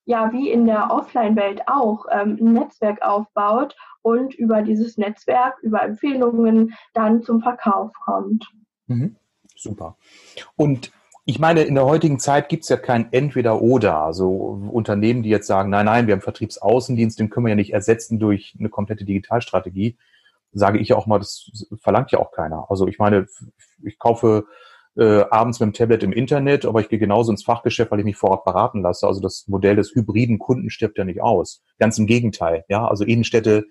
ja 0.05 0.31
wie 0.31 0.49
in 0.49 0.65
der 0.65 0.91
Offline-Welt 0.91 1.61
auch 1.67 2.05
ähm, 2.11 2.37
ein 2.39 2.53
Netzwerk 2.53 3.01
aufbaut 3.01 3.75
und 4.01 4.33
über 4.35 4.61
dieses 4.61 4.97
Netzwerk, 4.97 5.57
über 5.61 5.81
Empfehlungen 5.81 6.73
dann 6.93 7.23
zum 7.23 7.41
Verkauf 7.41 7.91
kommt. 8.05 8.45
Mhm. 8.87 9.15
Super. 9.55 9.97
Und 10.55 10.91
ich 11.25 11.39
meine, 11.39 11.63
in 11.63 11.75
der 11.75 11.85
heutigen 11.85 12.19
Zeit 12.19 12.49
gibt 12.49 12.63
es 12.63 12.69
ja 12.69 12.75
kein 12.75 13.13
Entweder-Oder. 13.13 13.97
Also 13.99 14.29
Unternehmen, 14.29 15.23
die 15.23 15.29
jetzt 15.29 15.47
sagen, 15.47 15.69
nein, 15.69 15.85
nein, 15.85 16.05
wir 16.07 16.15
haben 16.15 16.21
Vertriebsaußendienst, 16.21 17.17
den 17.17 17.29
können 17.29 17.45
wir 17.45 17.51
ja 17.51 17.55
nicht 17.55 17.71
ersetzen 17.71 18.19
durch 18.19 18.55
eine 18.59 18.69
komplette 18.69 19.05
Digitalstrategie, 19.05 19.97
sage 20.51 20.79
ich 20.79 20.89
ja 20.89 20.97
auch 20.97 21.05
mal, 21.05 21.19
das 21.19 21.49
verlangt 21.79 22.11
ja 22.11 22.19
auch 22.19 22.31
keiner. 22.31 22.69
Also 22.69 22.87
ich 22.87 22.99
meine, 22.99 23.27
ich 23.83 23.97
kaufe 23.99 24.45
äh, 24.97 25.21
abends 25.29 25.59
mit 25.59 25.67
dem 25.67 25.73
Tablet 25.73 26.03
im 26.03 26.13
Internet, 26.13 26.65
aber 26.65 26.81
ich 26.81 26.89
gehe 26.89 26.99
genauso 26.99 27.31
ins 27.31 27.43
Fachgeschäft, 27.43 27.91
weil 27.91 27.99
ich 27.99 28.05
mich 28.05 28.17
vorab 28.17 28.45
beraten 28.45 28.81
lasse. 28.81 29.07
Also 29.07 29.21
das 29.21 29.45
Modell 29.47 29.75
des 29.75 29.93
hybriden 29.95 30.39
Kunden 30.39 30.69
stirbt 30.69 30.97
ja 30.97 31.03
nicht 31.03 31.21
aus. 31.21 31.63
Ganz 31.79 31.97
im 31.97 32.07
Gegenteil. 32.07 32.63
Ja, 32.69 32.87
also 32.87 33.03
Innenstädte, 33.03 33.65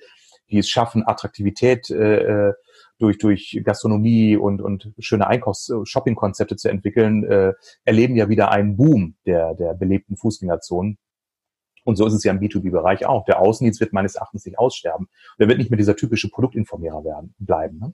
die 0.50 0.58
es 0.58 0.68
schaffen, 0.68 1.06
Attraktivität 1.06 1.90
äh, 1.90 2.48
äh 2.48 2.52
durch, 2.98 3.18
durch 3.18 3.60
Gastronomie 3.64 4.36
und, 4.36 4.62
und 4.62 4.92
schöne 5.00 5.26
Einkaufs-Shopping-Konzepte 5.26 6.54
zu 6.54 6.68
entwickeln, 6.68 7.24
äh, 7.24 7.52
erleben 7.84 8.14
ja 8.14 8.28
wieder 8.28 8.52
einen 8.52 8.76
Boom 8.76 9.16
der, 9.26 9.54
der 9.54 9.74
belebten 9.74 10.16
Fußgängerzonen. 10.16 10.98
Und 11.84 11.96
so 11.96 12.06
ist 12.06 12.12
es 12.12 12.22
ja 12.22 12.32
im 12.32 12.38
B2B-Bereich 12.38 13.06
auch. 13.06 13.24
Der 13.24 13.40
Außendienst 13.40 13.80
wird 13.80 13.92
meines 13.92 14.14
Erachtens 14.14 14.46
nicht 14.46 14.56
aussterben. 14.56 15.08
Der 15.40 15.48
wird 15.48 15.58
nicht 15.58 15.70
mehr 15.70 15.78
dieser 15.78 15.96
typische 15.96 16.28
Produktinformierer 16.28 17.04
werden, 17.04 17.34
bleiben. 17.38 17.78
Ne? 17.80 17.92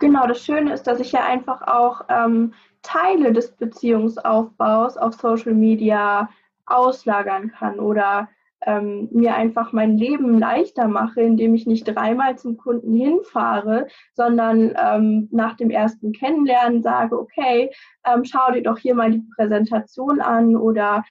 Genau, 0.00 0.26
das 0.26 0.42
Schöne 0.42 0.72
ist, 0.72 0.84
dass 0.86 0.98
ich 0.98 1.12
ja 1.12 1.24
einfach 1.26 1.60
auch 1.60 2.00
ähm, 2.08 2.54
Teile 2.82 3.32
des 3.32 3.52
Beziehungsaufbaus 3.52 4.96
auf 4.96 5.12
Social 5.14 5.52
Media 5.52 6.30
auslagern 6.64 7.52
kann 7.52 7.78
oder 7.78 8.28
ähm, 8.62 9.10
mir 9.12 9.34
einfach 9.34 9.72
mein 9.72 9.98
Leben 9.98 10.38
leichter 10.38 10.88
mache, 10.88 11.20
indem 11.20 11.54
ich 11.54 11.66
nicht 11.66 11.84
dreimal 11.84 12.38
zum 12.38 12.56
Kunden 12.56 12.94
hinfahre, 12.94 13.88
sondern 14.14 14.74
ähm, 14.82 15.28
nach 15.32 15.56
dem 15.56 15.68
ersten 15.70 16.12
Kennenlernen 16.12 16.82
sage, 16.82 17.18
okay, 17.18 17.70
ähm, 18.06 18.24
schau 18.24 18.52
dir 18.52 18.62
doch 18.62 18.78
hier 18.78 18.94
mal 18.94 19.10
die 19.10 19.24
Präsentation 19.36 20.22
an 20.22 20.56
oder 20.56 21.04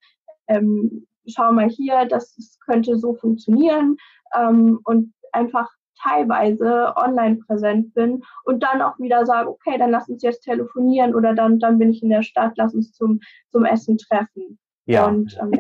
ähm, 0.47 1.05
schau 1.27 1.51
mal 1.51 1.69
hier, 1.69 2.05
das, 2.05 2.35
das 2.35 2.57
könnte 2.65 2.97
so 2.97 3.13
funktionieren 3.13 3.97
ähm, 4.35 4.79
und 4.83 5.13
einfach 5.31 5.69
teilweise 6.01 6.93
online 6.95 7.37
präsent 7.37 7.93
bin 7.93 8.23
und 8.43 8.63
dann 8.63 8.81
auch 8.81 8.97
wieder 8.99 9.25
sage, 9.25 9.49
okay, 9.49 9.77
dann 9.77 9.91
lass 9.91 10.09
uns 10.09 10.23
jetzt 10.23 10.43
telefonieren 10.43 11.15
oder 11.15 11.33
dann, 11.33 11.59
dann 11.59 11.77
bin 11.77 11.91
ich 11.91 12.03
in 12.03 12.09
der 12.09 12.23
Stadt, 12.23 12.53
lass 12.55 12.73
uns 12.73 12.93
zum, 12.93 13.19
zum 13.51 13.65
Essen 13.65 13.97
treffen. 13.97 14.57
Ja. 14.85 15.05
Und 15.05 15.37
ähm, 15.41 15.59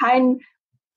kein 0.00 0.40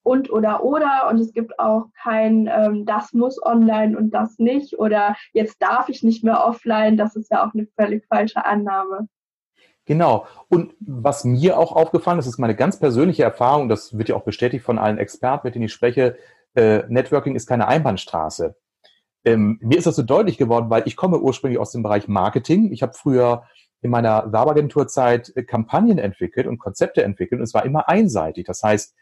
und 0.04 0.30
oder 0.30 0.64
oder 0.64 1.08
und 1.10 1.20
es 1.20 1.32
gibt 1.32 1.58
auch 1.58 1.86
kein 2.02 2.48
ähm, 2.52 2.84
das 2.86 3.12
muss 3.12 3.40
online 3.44 3.96
und 3.96 4.10
das 4.10 4.38
nicht 4.38 4.78
oder 4.78 5.16
jetzt 5.32 5.62
darf 5.62 5.88
ich 5.88 6.02
nicht 6.02 6.24
mehr 6.24 6.44
offline, 6.44 6.96
das 6.96 7.14
ist 7.14 7.30
ja 7.30 7.46
auch 7.46 7.54
eine 7.54 7.66
völlig 7.78 8.04
falsche 8.06 8.44
Annahme. 8.44 9.08
Genau. 9.84 10.26
Und 10.48 10.74
was 10.80 11.24
mir 11.24 11.58
auch 11.58 11.72
aufgefallen 11.72 12.18
ist, 12.18 12.26
ist 12.26 12.38
meine 12.38 12.54
ganz 12.54 12.78
persönliche 12.78 13.24
Erfahrung, 13.24 13.68
das 13.68 13.96
wird 13.98 14.08
ja 14.08 14.16
auch 14.16 14.24
bestätigt 14.24 14.64
von 14.64 14.78
allen 14.78 14.98
Experten, 14.98 15.46
mit 15.46 15.54
denen 15.54 15.64
ich 15.64 15.72
spreche, 15.72 16.16
äh, 16.54 16.84
Networking 16.88 17.34
ist 17.34 17.46
keine 17.46 17.66
Einbahnstraße. 17.66 18.54
Ähm, 19.24 19.58
mir 19.60 19.78
ist 19.78 19.86
das 19.86 19.96
so 19.96 20.02
deutlich 20.02 20.38
geworden, 20.38 20.70
weil 20.70 20.82
ich 20.86 20.96
komme 20.96 21.18
ursprünglich 21.18 21.60
aus 21.60 21.72
dem 21.72 21.82
Bereich 21.82 22.08
Marketing. 22.08 22.72
Ich 22.72 22.82
habe 22.82 22.92
früher 22.94 23.44
in 23.80 23.90
meiner 23.90 24.32
Werbeagenturzeit 24.32 25.32
äh, 25.36 25.44
Kampagnen 25.44 25.98
entwickelt 25.98 26.46
und 26.46 26.58
Konzepte 26.58 27.02
entwickelt 27.02 27.40
und 27.40 27.44
es 27.44 27.54
war 27.54 27.64
immer 27.64 27.88
einseitig. 27.88 28.46
Das 28.46 28.62
heißt, 28.62 28.94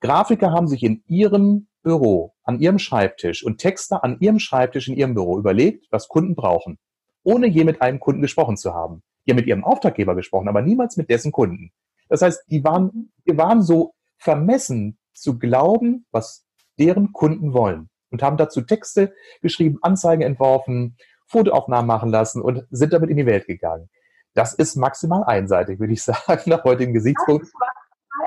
Grafiker 0.00 0.52
haben 0.52 0.68
sich 0.68 0.82
in 0.82 1.02
ihrem 1.06 1.68
Büro, 1.82 2.34
an 2.42 2.58
ihrem 2.60 2.78
Schreibtisch 2.78 3.44
und 3.44 3.58
Texter 3.58 4.02
an 4.02 4.18
ihrem 4.20 4.38
Schreibtisch 4.38 4.88
in 4.88 4.96
ihrem 4.96 5.14
Büro 5.14 5.38
überlegt, 5.38 5.86
was 5.90 6.08
Kunden 6.08 6.34
brauchen, 6.34 6.78
ohne 7.22 7.46
je 7.46 7.64
mit 7.64 7.80
einem 7.80 8.00
Kunden 8.00 8.22
gesprochen 8.22 8.56
zu 8.56 8.74
haben. 8.74 9.02
Haben 9.28 9.36
mit 9.36 9.46
ihrem 9.46 9.64
Auftraggeber 9.64 10.14
gesprochen, 10.14 10.48
aber 10.48 10.62
niemals 10.62 10.96
mit 10.96 11.10
dessen 11.10 11.32
Kunden. 11.32 11.72
Das 12.08 12.22
heißt, 12.22 12.44
die 12.48 12.62
waren, 12.62 13.12
die 13.26 13.36
waren 13.36 13.62
so 13.62 13.94
vermessen 14.18 14.98
zu 15.12 15.38
glauben, 15.38 16.06
was 16.12 16.46
deren 16.78 17.12
Kunden 17.12 17.52
wollen 17.52 17.88
und 18.10 18.22
haben 18.22 18.36
dazu 18.36 18.62
Texte 18.62 19.14
geschrieben, 19.42 19.78
Anzeigen 19.82 20.22
entworfen, 20.22 20.96
Fotoaufnahmen 21.26 21.86
machen 21.86 22.10
lassen 22.10 22.40
und 22.40 22.66
sind 22.70 22.92
damit 22.92 23.10
in 23.10 23.16
die 23.16 23.26
Welt 23.26 23.46
gegangen. 23.46 23.88
Das 24.34 24.54
ist 24.54 24.76
maximal 24.76 25.24
einseitig, 25.24 25.80
würde 25.80 25.92
ich 25.92 26.02
sagen, 26.04 26.42
nach 26.46 26.64
heutigem 26.64 26.94
Gesichtspunkt 26.94 27.46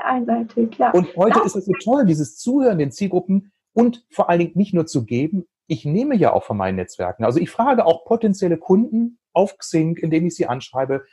einseitig, 0.09 0.77
ja. 0.77 0.91
Und 0.91 1.15
heute 1.15 1.39
das 1.39 1.55
ist 1.55 1.55
es 1.55 1.65
so 1.65 1.73
toll, 1.83 2.05
dieses 2.05 2.37
Zuhören 2.37 2.77
den 2.77 2.91
Zielgruppen 2.91 3.51
und 3.73 4.05
vor 4.11 4.29
allen 4.29 4.39
Dingen 4.39 4.51
nicht 4.55 4.73
nur 4.73 4.85
zu 4.85 5.05
geben, 5.05 5.45
ich 5.67 5.85
nehme 5.85 6.15
ja 6.15 6.33
auch 6.33 6.43
von 6.43 6.57
meinen 6.57 6.75
Netzwerken. 6.75 7.23
Also 7.23 7.39
ich 7.39 7.51
frage 7.51 7.85
auch 7.85 8.05
potenzielle 8.05 8.57
Kunden 8.57 9.19
auf 9.33 9.57
Xing, 9.57 9.97
indem 9.97 10.25
ich 10.25 10.35
sie 10.35 10.47
anschreibe, 10.47 11.05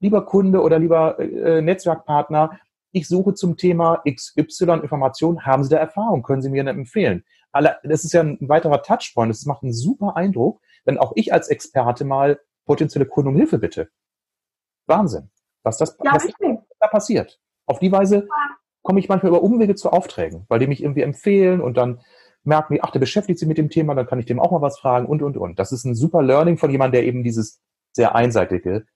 lieber 0.00 0.26
Kunde 0.26 0.62
oder 0.62 0.78
lieber 0.78 1.18
äh, 1.20 1.62
Netzwerkpartner, 1.62 2.58
ich 2.92 3.06
suche 3.06 3.34
zum 3.34 3.56
Thema 3.56 4.02
XY 4.04 4.80
Informationen, 4.82 5.46
haben 5.46 5.62
Sie 5.62 5.70
da 5.70 5.76
Erfahrung, 5.76 6.22
können 6.22 6.42
Sie 6.42 6.50
mir 6.50 6.60
eine 6.60 6.70
empfehlen? 6.70 7.24
Das 7.52 8.04
ist 8.04 8.12
ja 8.12 8.22
ein 8.22 8.38
weiterer 8.48 8.82
Touchpoint, 8.82 9.30
das 9.30 9.46
macht 9.46 9.62
einen 9.62 9.72
super 9.72 10.16
Eindruck, 10.16 10.60
wenn 10.84 10.98
auch 10.98 11.12
ich 11.16 11.32
als 11.32 11.48
Experte 11.48 12.04
mal 12.04 12.40
potenzielle 12.64 13.06
Kunden 13.06 13.30
um 13.30 13.36
Hilfe 13.36 13.58
bitte. 13.58 13.88
Wahnsinn, 14.86 15.30
was 15.62 15.78
das 15.78 15.96
ja, 16.02 16.12
was 16.12 16.26
da 16.78 16.88
passiert. 16.88 17.40
Auf 17.66 17.78
die 17.78 17.92
Weise 17.92 18.28
komme 18.82 19.00
ich 19.00 19.08
manchmal 19.08 19.30
über 19.30 19.42
Umwege 19.42 19.74
zu 19.74 19.90
Aufträgen, 19.90 20.46
weil 20.48 20.58
die 20.58 20.66
mich 20.66 20.82
irgendwie 20.82 21.02
empfehlen 21.02 21.60
und 21.60 21.76
dann 21.76 22.00
merken 22.42 22.74
die, 22.74 22.82
ach, 22.82 22.90
der 22.90 23.00
beschäftigt 23.00 23.38
sich 23.38 23.48
mit 23.48 23.58
dem 23.58 23.70
Thema, 23.70 23.94
dann 23.94 24.06
kann 24.06 24.18
ich 24.18 24.26
dem 24.26 24.40
auch 24.40 24.50
mal 24.50 24.62
was 24.62 24.78
fragen 24.78 25.06
und, 25.06 25.22
und, 25.22 25.36
und. 25.36 25.58
Das 25.58 25.72
ist 25.72 25.84
ein 25.84 25.94
super 25.94 26.22
Learning 26.22 26.56
von 26.56 26.70
jemandem, 26.70 27.00
der 27.00 27.06
eben 27.06 27.22
dieses 27.22 27.60
sehr 27.92 28.14
einseitige 28.14 28.86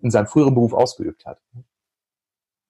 in 0.00 0.10
seinem 0.10 0.26
früheren 0.26 0.54
Beruf 0.54 0.72
ausgeübt 0.72 1.26
hat. 1.26 1.40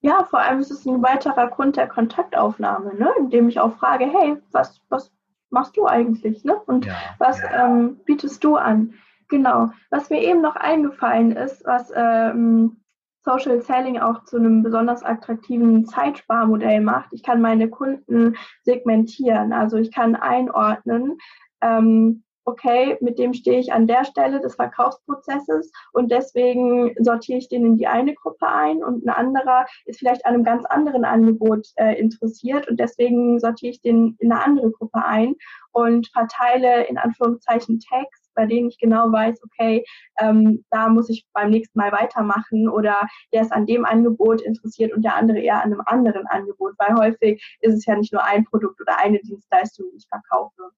Ja, 0.02 0.24
vor 0.24 0.40
allem 0.40 0.58
ist 0.58 0.72
es 0.72 0.84
ein 0.84 1.02
weiterer 1.02 1.48
Grund 1.48 1.76
der 1.76 1.86
Kontaktaufnahme, 1.86 2.94
ne? 2.94 3.08
indem 3.18 3.48
ich 3.48 3.60
auch 3.60 3.76
frage, 3.76 4.04
hey, 4.04 4.36
was, 4.50 4.80
was 4.88 5.12
machst 5.50 5.76
du 5.76 5.86
eigentlich? 5.86 6.44
Ne? 6.44 6.56
Und 6.66 6.86
ja, 6.86 6.96
was 7.18 7.40
ja. 7.40 7.66
Ähm, 7.66 8.00
bietest 8.04 8.42
du 8.42 8.56
an? 8.56 8.94
Genau. 9.28 9.70
Was 9.90 10.10
mir 10.10 10.20
eben 10.20 10.42
noch 10.42 10.56
eingefallen 10.56 11.32
ist, 11.32 11.64
was 11.64 11.92
ähm, 11.94 12.82
Social 13.24 13.62
Selling 13.62 14.00
auch 14.00 14.24
zu 14.24 14.36
einem 14.36 14.64
besonders 14.64 15.04
attraktiven 15.04 15.86
Zeitsparmodell 15.86 16.80
macht. 16.80 17.12
Ich 17.12 17.22
kann 17.22 17.40
meine 17.40 17.68
Kunden 17.70 18.36
segmentieren, 18.64 19.52
also 19.52 19.76
ich 19.76 19.92
kann 19.92 20.16
einordnen, 20.16 21.18
ähm, 21.60 22.24
okay, 22.44 22.96
mit 23.00 23.18
dem 23.18 23.32
stehe 23.34 23.58
ich 23.58 23.72
an 23.72 23.86
der 23.86 24.04
Stelle 24.04 24.40
des 24.40 24.54
Verkaufsprozesses 24.54 25.70
und 25.92 26.10
deswegen 26.10 26.94
sortiere 26.98 27.38
ich 27.38 27.48
den 27.48 27.64
in 27.64 27.76
die 27.76 27.86
eine 27.86 28.14
Gruppe 28.14 28.48
ein 28.48 28.82
und 28.82 29.04
ein 29.04 29.10
anderer 29.10 29.66
ist 29.84 29.98
vielleicht 29.98 30.26
an 30.26 30.34
einem 30.34 30.44
ganz 30.44 30.64
anderen 30.66 31.04
Angebot 31.04 31.68
äh, 31.76 31.98
interessiert 31.98 32.68
und 32.68 32.80
deswegen 32.80 33.38
sortiere 33.38 33.72
ich 33.72 33.80
den 33.80 34.16
in 34.18 34.32
eine 34.32 34.42
andere 34.44 34.70
Gruppe 34.70 35.04
ein 35.04 35.34
und 35.72 36.08
verteile 36.08 36.84
in 36.86 36.98
Anführungszeichen 36.98 37.80
Tags 37.80 38.22
bei 38.34 38.46
denen 38.46 38.68
ich 38.68 38.78
genau 38.78 39.10
weiß, 39.12 39.42
okay, 39.44 39.84
ähm, 40.20 40.64
da 40.70 40.88
muss 40.88 41.08
ich 41.08 41.26
beim 41.32 41.50
nächsten 41.50 41.78
Mal 41.78 41.92
weitermachen 41.92 42.68
oder 42.68 43.06
der 43.32 43.42
ist 43.42 43.52
an 43.52 43.66
dem 43.66 43.84
Angebot 43.84 44.40
interessiert 44.40 44.92
und 44.92 45.02
der 45.02 45.16
andere 45.16 45.38
eher 45.38 45.62
an 45.62 45.72
einem 45.72 45.82
anderen 45.86 46.26
Angebot, 46.26 46.74
weil 46.78 46.96
häufig 46.96 47.58
ist 47.60 47.74
es 47.74 47.86
ja 47.86 47.96
nicht 47.96 48.12
nur 48.12 48.24
ein 48.24 48.44
Produkt 48.44 48.80
oder 48.80 48.98
eine 48.98 49.20
Dienstleistung, 49.20 49.86
die 49.92 49.98
ich 49.98 50.08
verkaufe. 50.08 50.70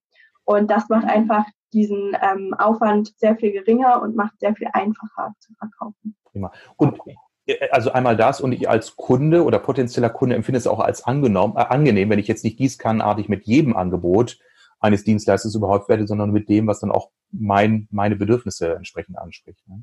Und 0.45 0.71
das 0.71 0.89
macht 0.89 1.07
einfach 1.07 1.45
diesen 1.73 2.17
ähm, 2.23 2.55
Aufwand 2.55 3.13
sehr 3.19 3.37
viel 3.37 3.53
geringer 3.53 4.01
und 4.03 4.15
macht 4.15 4.39
sehr 4.39 4.55
viel 4.55 4.69
einfacher 4.73 5.35
zu 5.41 5.53
verkaufen. 5.55 6.15
Prima. 6.25 6.53
Und 6.77 6.99
äh, 7.47 7.69
also 7.71 7.93
einmal 7.93 8.17
das 8.17 8.41
und 8.41 8.53
ich 8.53 8.69
als 8.69 8.97
Kunde 8.97 9.45
oder 9.45 9.59
potenzieller 9.59 10.11
Kunde 10.11 10.37
empfinde 10.37 10.59
es 10.59 10.67
auch 10.67 10.81
als 10.81 11.05
angenommen, 11.05 11.57
äh, 11.57 11.65
angenehm, 11.65 12.11
wenn 12.11 12.19
ich 12.19 12.29
jetzt 12.29 12.45
nicht 12.45 12.59
gießkannenartig 12.59 13.29
mit 13.29 13.45
jedem 13.45 13.77
Angebot 13.77 14.39
eines 14.81 15.05
Dienstleisters 15.05 15.55
überhaupt 15.55 15.89
werde, 15.89 16.07
sondern 16.07 16.31
mit 16.31 16.49
dem, 16.49 16.67
was 16.67 16.81
dann 16.81 16.91
auch 16.91 17.11
mein, 17.31 17.89
meine 17.91 18.17
Bedürfnisse 18.17 18.75
entsprechend 18.75 19.19
anspricht. 19.19 19.67
Ne? 19.67 19.83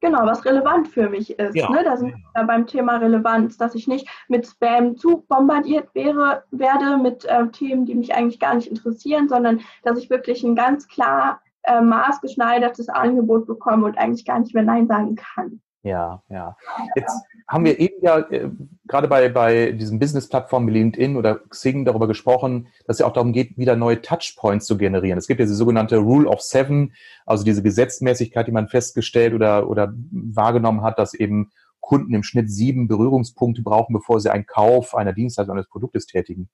Genau, 0.00 0.24
was 0.24 0.44
relevant 0.46 0.88
für 0.88 1.10
mich 1.10 1.38
ist. 1.38 1.54
Ja. 1.54 1.70
Ne? 1.70 1.84
Da 1.84 1.96
sind 1.96 2.12
wir 2.12 2.18
ja 2.34 2.42
beim 2.44 2.66
Thema 2.66 2.96
Relevanz, 2.96 3.58
dass 3.58 3.74
ich 3.74 3.86
nicht 3.86 4.08
mit 4.28 4.46
Spam 4.46 4.96
zu 4.96 5.24
bombardiert 5.28 5.94
wäre, 5.94 6.44
werde 6.50 6.96
mit 6.96 7.26
äh, 7.26 7.48
Themen, 7.48 7.84
die 7.84 7.94
mich 7.94 8.14
eigentlich 8.14 8.40
gar 8.40 8.54
nicht 8.54 8.68
interessieren, 8.68 9.28
sondern 9.28 9.60
dass 9.82 9.98
ich 9.98 10.08
wirklich 10.08 10.42
ein 10.42 10.56
ganz 10.56 10.88
klar 10.88 11.42
äh, 11.64 11.82
maßgeschneidertes 11.82 12.88
Angebot 12.88 13.46
bekomme 13.46 13.86
und 13.86 13.98
eigentlich 13.98 14.24
gar 14.24 14.38
nicht 14.38 14.54
mehr 14.54 14.64
Nein 14.64 14.86
sagen 14.86 15.16
kann. 15.16 15.60
Ja, 15.82 16.22
ja. 16.28 16.56
Jetzt 16.94 17.24
haben 17.48 17.64
wir 17.64 17.78
eben 17.80 17.96
ja 18.02 18.18
äh, 18.18 18.50
gerade 18.86 19.08
bei, 19.08 19.30
bei 19.30 19.72
diesen 19.72 19.98
Business-Plattformen 19.98 20.68
wie 20.68 20.72
LinkedIn 20.72 21.16
oder 21.16 21.36
Xing 21.48 21.86
darüber 21.86 22.06
gesprochen, 22.06 22.68
dass 22.86 22.96
es 22.96 23.00
ja 23.00 23.06
auch 23.06 23.14
darum 23.14 23.32
geht, 23.32 23.56
wieder 23.56 23.76
neue 23.76 24.02
Touchpoints 24.02 24.66
zu 24.66 24.76
generieren. 24.76 25.18
Es 25.18 25.26
gibt 25.26 25.40
ja 25.40 25.46
diese 25.46 25.54
sogenannte 25.54 25.96
Rule 25.96 26.28
of 26.28 26.42
Seven, 26.42 26.92
also 27.24 27.44
diese 27.44 27.62
Gesetzmäßigkeit, 27.62 28.46
die 28.46 28.52
man 28.52 28.68
festgestellt 28.68 29.32
oder, 29.32 29.70
oder 29.70 29.94
wahrgenommen 30.10 30.82
hat, 30.82 30.98
dass 30.98 31.14
eben 31.14 31.50
Kunden 31.80 32.12
im 32.12 32.24
Schnitt 32.24 32.50
sieben 32.50 32.86
Berührungspunkte 32.86 33.62
brauchen, 33.62 33.94
bevor 33.94 34.20
sie 34.20 34.30
einen 34.30 34.44
Kauf 34.44 34.94
einer 34.94 35.14
Dienstleistung 35.14 35.56
eines 35.56 35.68
Produktes 35.68 36.04
tätigen. 36.04 36.50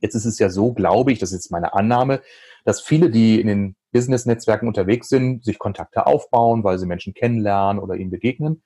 Jetzt 0.00 0.16
ist 0.16 0.24
es 0.24 0.40
ja 0.40 0.50
so, 0.50 0.72
glaube 0.72 1.12
ich, 1.12 1.20
das 1.20 1.30
ist 1.30 1.44
jetzt 1.44 1.52
meine 1.52 1.72
Annahme, 1.72 2.20
dass 2.64 2.80
viele, 2.80 3.10
die 3.10 3.40
in 3.40 3.46
den 3.46 3.76
Business-Netzwerken 3.94 4.68
unterwegs 4.68 5.08
sind, 5.08 5.44
sich 5.44 5.58
Kontakte 5.58 6.06
aufbauen, 6.06 6.64
weil 6.64 6.78
sie 6.78 6.86
Menschen 6.86 7.14
kennenlernen 7.14 7.82
oder 7.82 7.94
ihnen 7.94 8.10
begegnen, 8.10 8.62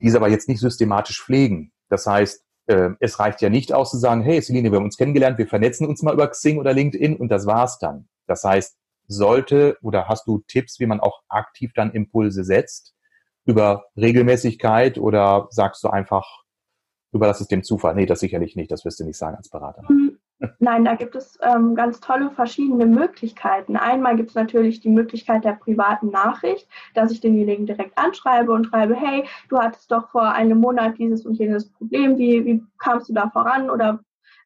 diese 0.00 0.16
aber 0.16 0.28
jetzt 0.28 0.48
nicht 0.48 0.60
systematisch 0.60 1.22
pflegen. 1.22 1.72
Das 1.88 2.06
heißt, 2.06 2.44
äh, 2.68 2.90
es 3.00 3.18
reicht 3.18 3.42
ja 3.42 3.50
nicht 3.50 3.72
aus 3.72 3.90
zu 3.90 3.98
sagen, 3.98 4.22
hey 4.22 4.40
Celine, 4.40 4.70
wir 4.70 4.78
haben 4.78 4.84
uns 4.84 4.96
kennengelernt, 4.96 5.38
wir 5.38 5.48
vernetzen 5.48 5.86
uns 5.86 6.02
mal 6.02 6.14
über 6.14 6.28
Xing 6.28 6.58
oder 6.58 6.72
LinkedIn 6.72 7.16
und 7.16 7.28
das 7.28 7.46
war's 7.46 7.78
dann. 7.78 8.08
Das 8.26 8.44
heißt, 8.44 8.78
sollte 9.08 9.76
oder 9.82 10.06
hast 10.06 10.26
du 10.28 10.44
Tipps, 10.46 10.78
wie 10.78 10.86
man 10.86 11.00
auch 11.00 11.22
aktiv 11.28 11.72
dann 11.74 11.92
Impulse 11.92 12.44
setzt 12.44 12.94
über 13.44 13.86
Regelmäßigkeit 13.96 14.98
oder 14.98 15.48
sagst 15.50 15.82
du 15.82 15.88
einfach, 15.88 16.44
überlass 17.12 17.40
es 17.40 17.48
dem 17.48 17.64
Zufall? 17.64 17.94
Nee, 17.94 18.06
das 18.06 18.20
sicherlich 18.20 18.54
nicht, 18.54 18.70
das 18.70 18.84
wirst 18.84 19.00
du 19.00 19.04
nicht 19.04 19.16
sagen 19.16 19.36
als 19.36 19.48
Berater. 19.48 19.82
Nein, 20.60 20.84
da 20.84 20.96
gibt 20.96 21.14
es 21.14 21.38
ähm, 21.40 21.76
ganz 21.76 22.00
tolle 22.00 22.30
verschiedene 22.30 22.84
Möglichkeiten. 22.86 23.76
Einmal 23.76 24.16
gibt 24.16 24.30
es 24.30 24.34
natürlich 24.34 24.80
die 24.80 24.88
Möglichkeit 24.88 25.44
der 25.44 25.52
privaten 25.52 26.10
Nachricht, 26.10 26.68
dass 26.94 27.12
ich 27.12 27.20
denjenigen 27.20 27.66
direkt 27.66 27.96
anschreibe 27.96 28.50
und 28.50 28.66
schreibe, 28.66 28.96
hey, 28.96 29.24
du 29.48 29.58
hattest 29.58 29.92
doch 29.92 30.10
vor 30.10 30.32
einem 30.32 30.58
Monat 30.58 30.98
dieses 30.98 31.24
und 31.24 31.34
jenes 31.34 31.70
Problem, 31.70 32.18
wie, 32.18 32.44
wie 32.44 32.64
kamst 32.78 33.08
du 33.08 33.12
da 33.12 33.30
voran 33.30 33.70
oder 33.70 34.00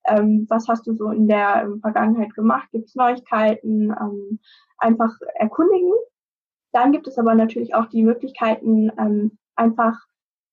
ähm, 0.06 0.46
was 0.50 0.68
hast 0.68 0.86
du 0.86 0.92
so 0.92 1.10
in 1.10 1.28
der 1.28 1.62
ähm, 1.62 1.80
Vergangenheit 1.80 2.34
gemacht, 2.34 2.68
gibt 2.72 2.88
es 2.88 2.94
Neuigkeiten, 2.94 3.90
ähm, 3.98 4.38
einfach 4.78 5.16
erkundigen. 5.36 5.92
Dann 6.72 6.92
gibt 6.92 7.06
es 7.06 7.18
aber 7.18 7.34
natürlich 7.34 7.74
auch 7.74 7.86
die 7.86 8.02
Möglichkeiten, 8.02 8.90
ähm, 8.98 9.38
einfach 9.56 9.98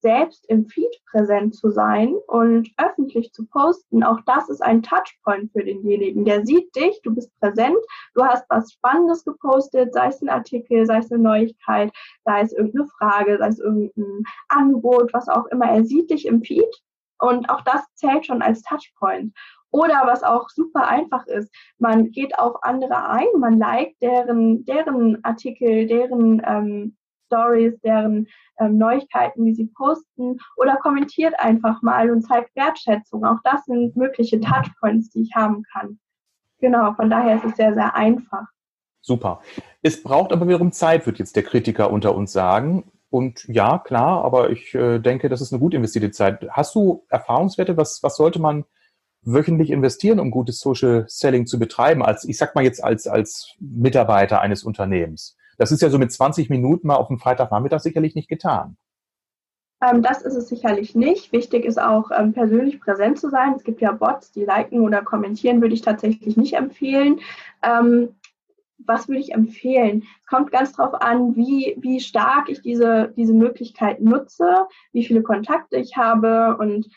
selbst 0.02 0.46
im 0.50 0.66
Feed 0.68 0.96
präsent 1.10 1.56
zu 1.56 1.70
sein 1.70 2.16
und 2.28 2.70
öffentlich 2.78 3.32
zu 3.34 3.46
posten, 3.46 4.04
auch 4.04 4.20
das 4.26 4.50
ist 4.50 4.62
ein 4.62 4.82
Touchpoint 4.82 5.52
für 5.52 5.64
denjenigen. 5.64 6.26
Der 6.26 6.46
sieht 6.46 6.74
dich, 6.76 7.02
du 7.04 7.14
bist 7.14 7.32
präsent, 7.40 7.78
du 8.14 8.24
hast 8.24 8.46
was 8.50 8.72
Spannendes 8.72 9.26
gepostet, 9.26 9.94
sei 9.94 10.08
es 10.08 10.22
ein 10.22 10.30
Artikel, 10.30 10.86
sei 10.86 11.00
es 11.00 11.12
eine 11.12 11.22
Neuigkeit, 11.22 11.92
sei 12.26 12.42
es 12.42 12.54
irgendeine 12.54 12.88
Frage, 12.98 13.38
sei 13.38 13.48
es 13.48 13.60
irgendein 13.60 14.24
Angebot, 14.48 15.14
was 15.14 15.28
auch 15.28 15.46
immer. 15.48 15.66
Er 15.66 15.86
sieht 15.86 16.10
dich 16.10 16.26
im 16.26 16.42
Feed 16.42 16.74
und 17.20 17.50
auch 17.50 17.62
das 17.62 17.84
zählt 17.96 18.26
schon 18.26 18.42
als 18.42 18.62
Touchpoint. 18.64 19.34
Oder 19.72 20.02
was 20.06 20.24
auch 20.24 20.50
super 20.50 20.88
einfach 20.88 21.28
ist, 21.28 21.54
man 21.78 22.12
geht 22.12 22.38
auf 22.40 22.64
andere 22.64 23.08
ein, 23.08 23.28
man 23.38 23.60
liked 23.60 24.02
deren, 24.02 24.66
deren 24.66 25.24
Artikel, 25.24 25.86
deren 25.86 26.42
ähm, 26.46 26.98
Stories, 27.30 27.80
deren 27.82 28.28
ähm, 28.60 28.78
Neuigkeiten, 28.78 29.46
die 29.46 29.54
sie 29.54 29.68
posten 29.68 30.38
oder 30.58 30.78
kommentiert 30.78 31.34
einfach 31.40 31.82
mal 31.82 32.10
und 32.10 32.24
zeigt 32.24 32.56
Wertschätzung. 32.56 33.24
Auch 33.24 33.38
das 33.44 33.66
sind 33.66 33.96
mögliche 33.96 34.40
Touchpoints, 34.40 35.12
die 35.12 35.22
ich 35.22 35.36
haben 35.36 35.64
kann. 35.72 36.00
Genau, 36.60 36.94
von 36.94 37.10
daher 37.10 37.36
ist 37.36 37.46
es 37.46 37.56
sehr, 37.56 37.74
sehr 37.74 37.96
einfach. 37.96 38.46
Super. 39.02 39.42
Es 39.82 40.04
braucht 40.04 40.34
aber 40.34 40.48
wiederum 40.48 40.72
Zeit, 40.72 41.06
wird 41.06 41.20
jetzt 41.20 41.36
der 41.36 41.44
Kritiker 41.44 41.92
unter 41.92 42.16
uns 42.16 42.34
sagen. 42.34 42.92
Und 43.10 43.46
ja, 43.48 43.80
klar, 43.80 44.24
aber 44.24 44.50
ich 44.50 44.76
äh, 44.76 45.00
denke, 45.00 45.30
das 45.30 45.42
ist 45.42 45.52
eine 45.52 45.60
gut 45.60 45.74
investierte 45.74 46.12
Zeit. 46.12 46.48
Hast 46.52 46.76
du 46.76 47.06
Erfahrungswerte? 47.10 47.78
Was, 47.78 48.04
was 48.04 48.18
sollte 48.18 48.40
man 48.40 48.66
wöchentlich 49.22 49.72
investieren, 49.72 50.20
um 50.20 50.32
gutes 50.32 50.60
Social 50.60 51.06
Selling 51.08 51.48
zu 51.48 51.58
betreiben? 51.58 52.04
Als, 52.04 52.26
ich 52.26 52.38
sag 52.38 52.56
mal 52.56 52.64
jetzt 52.64 52.84
als, 52.84 53.08
als 53.08 53.56
Mitarbeiter 53.60 54.42
eines 54.42 54.64
Unternehmens. 54.64 55.38
Das 55.60 55.74
ist 55.74 55.82
ja 55.82 55.90
so 55.90 56.00
mit 56.00 56.12
20 56.12 56.50
Minuten 56.50 56.88
mal 56.88 56.96
auf 56.96 57.10
dem 57.10 57.20
Freitagnachmittag 57.20 57.82
sicherlich 57.82 58.16
nicht 58.16 58.30
getan. 58.30 58.78
Ähm, 59.82 60.02
das 60.02 60.22
ist 60.22 60.36
es 60.36 60.48
sicherlich 60.48 60.96
nicht. 60.96 61.34
Wichtig 61.34 61.66
ist 61.66 61.80
auch, 61.80 62.12
ähm, 62.18 62.32
persönlich 62.32 62.80
präsent 62.80 63.20
zu 63.20 63.30
sein. 63.30 63.56
Es 63.58 63.64
gibt 63.66 63.82
ja 63.82 63.92
Bots, 63.92 64.32
die 64.32 64.46
liken 64.46 64.80
oder 64.82 65.02
kommentieren, 65.02 65.62
würde 65.62 65.74
ich 65.74 65.82
tatsächlich 65.82 66.38
nicht 66.38 66.54
empfehlen. 66.54 67.20
Ähm, 67.62 68.16
was 68.86 69.10
würde 69.10 69.20
ich 69.20 69.34
empfehlen? 69.34 70.04
Es 70.22 70.28
kommt 70.28 70.52
ganz 70.52 70.72
darauf 70.72 71.02
an, 71.02 71.36
wie, 71.36 71.76
wie 71.78 72.00
stark 72.00 72.48
ich 72.48 72.62
diese, 72.62 73.14
diese 73.18 73.34
Möglichkeit 73.34 74.00
nutze, 74.00 74.66
wie 74.94 75.04
viele 75.04 75.22
Kontakte 75.22 75.76
ich 75.76 75.98
habe. 75.98 76.56
Und 76.58 76.88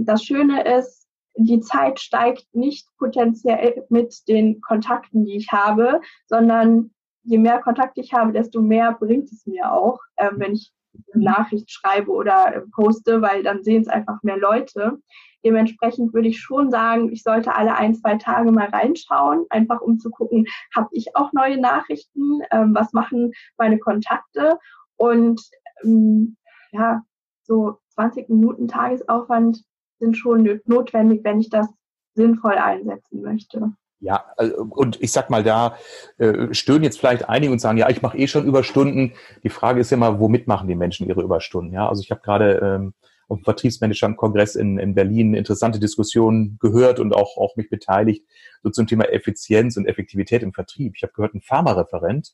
das 0.00 0.24
Schöne 0.24 0.64
ist, 0.78 1.06
die 1.36 1.60
Zeit 1.60 2.00
steigt 2.00 2.46
nicht 2.54 2.88
potenziell 2.96 3.84
mit 3.90 4.26
den 4.26 4.60
Kontakten, 4.62 5.26
die 5.26 5.36
ich 5.36 5.52
habe, 5.52 6.00
sondern 6.26 6.90
je 7.24 7.38
mehr 7.38 7.60
Kontakt 7.60 7.98
ich 7.98 8.12
habe, 8.12 8.32
desto 8.32 8.60
mehr 8.60 8.92
bringt 8.92 9.30
es 9.30 9.46
mir 9.46 9.72
auch, 9.72 9.98
äh, 10.16 10.30
wenn 10.32 10.54
ich 10.54 10.72
eine 11.14 11.24
Nachricht 11.24 11.70
schreibe 11.70 12.10
oder 12.10 12.54
äh, 12.54 12.60
poste, 12.74 13.22
weil 13.22 13.42
dann 13.42 13.62
sehen 13.62 13.82
es 13.82 13.88
einfach 13.88 14.22
mehr 14.22 14.36
Leute. 14.36 14.98
Dementsprechend 15.44 16.14
würde 16.14 16.28
ich 16.28 16.40
schon 16.40 16.70
sagen, 16.70 17.10
ich 17.12 17.22
sollte 17.22 17.54
alle 17.54 17.74
ein, 17.74 17.94
zwei 17.94 18.16
Tage 18.16 18.52
mal 18.52 18.68
reinschauen, 18.68 19.46
einfach 19.50 19.80
um 19.80 19.98
zu 19.98 20.10
gucken, 20.10 20.46
habe 20.74 20.88
ich 20.92 21.16
auch 21.16 21.32
neue 21.32 21.60
Nachrichten, 21.60 22.40
ähm, 22.50 22.74
was 22.74 22.92
machen 22.92 23.32
meine 23.56 23.78
Kontakte 23.78 24.58
und 24.96 25.40
ähm, 25.82 26.36
ja, 26.70 27.02
so 27.42 27.78
20 27.94 28.28
Minuten 28.28 28.68
Tagesaufwand 28.68 29.64
sind 29.98 30.16
schon 30.16 30.60
notwendig, 30.64 31.22
wenn 31.24 31.40
ich 31.40 31.50
das 31.50 31.68
sinnvoll 32.14 32.54
einsetzen 32.54 33.22
möchte. 33.22 33.72
Ja, 34.02 34.24
also, 34.36 34.56
und 34.62 35.00
ich 35.00 35.12
sag 35.12 35.30
mal, 35.30 35.44
da 35.44 35.76
äh, 36.18 36.52
stöhnen 36.52 36.82
jetzt 36.82 36.98
vielleicht 36.98 37.28
einige 37.28 37.52
und 37.52 37.60
sagen, 37.60 37.78
ja, 37.78 37.88
ich 37.88 38.02
mache 38.02 38.18
eh 38.18 38.26
schon 38.26 38.44
Überstunden. 38.44 39.12
Die 39.44 39.48
Frage 39.48 39.80
ist 39.80 39.92
ja 39.92 39.96
mal, 39.96 40.18
womit 40.18 40.48
machen 40.48 40.66
die 40.66 40.74
Menschen 40.74 41.06
ihre 41.06 41.22
Überstunden? 41.22 41.72
Ja, 41.72 41.88
also 41.88 42.02
ich 42.02 42.10
habe 42.10 42.20
gerade 42.20 42.58
ähm, 42.58 42.94
auf 43.28 43.38
dem 43.38 43.44
Vertriebsmanager-Kongress 43.44 44.56
in, 44.56 44.78
in 44.78 44.96
Berlin 44.96 45.34
interessante 45.34 45.78
Diskussionen 45.78 46.58
gehört 46.60 46.98
und 46.98 47.14
auch, 47.14 47.36
auch 47.36 47.54
mich 47.54 47.70
beteiligt, 47.70 48.26
so 48.64 48.70
zum 48.70 48.88
Thema 48.88 49.04
Effizienz 49.04 49.76
und 49.76 49.86
Effektivität 49.86 50.42
im 50.42 50.52
Vertrieb. 50.52 50.94
Ich 50.96 51.04
habe 51.04 51.12
gehört, 51.12 51.34
ein 51.34 51.40
Pharmareferent 51.40 52.32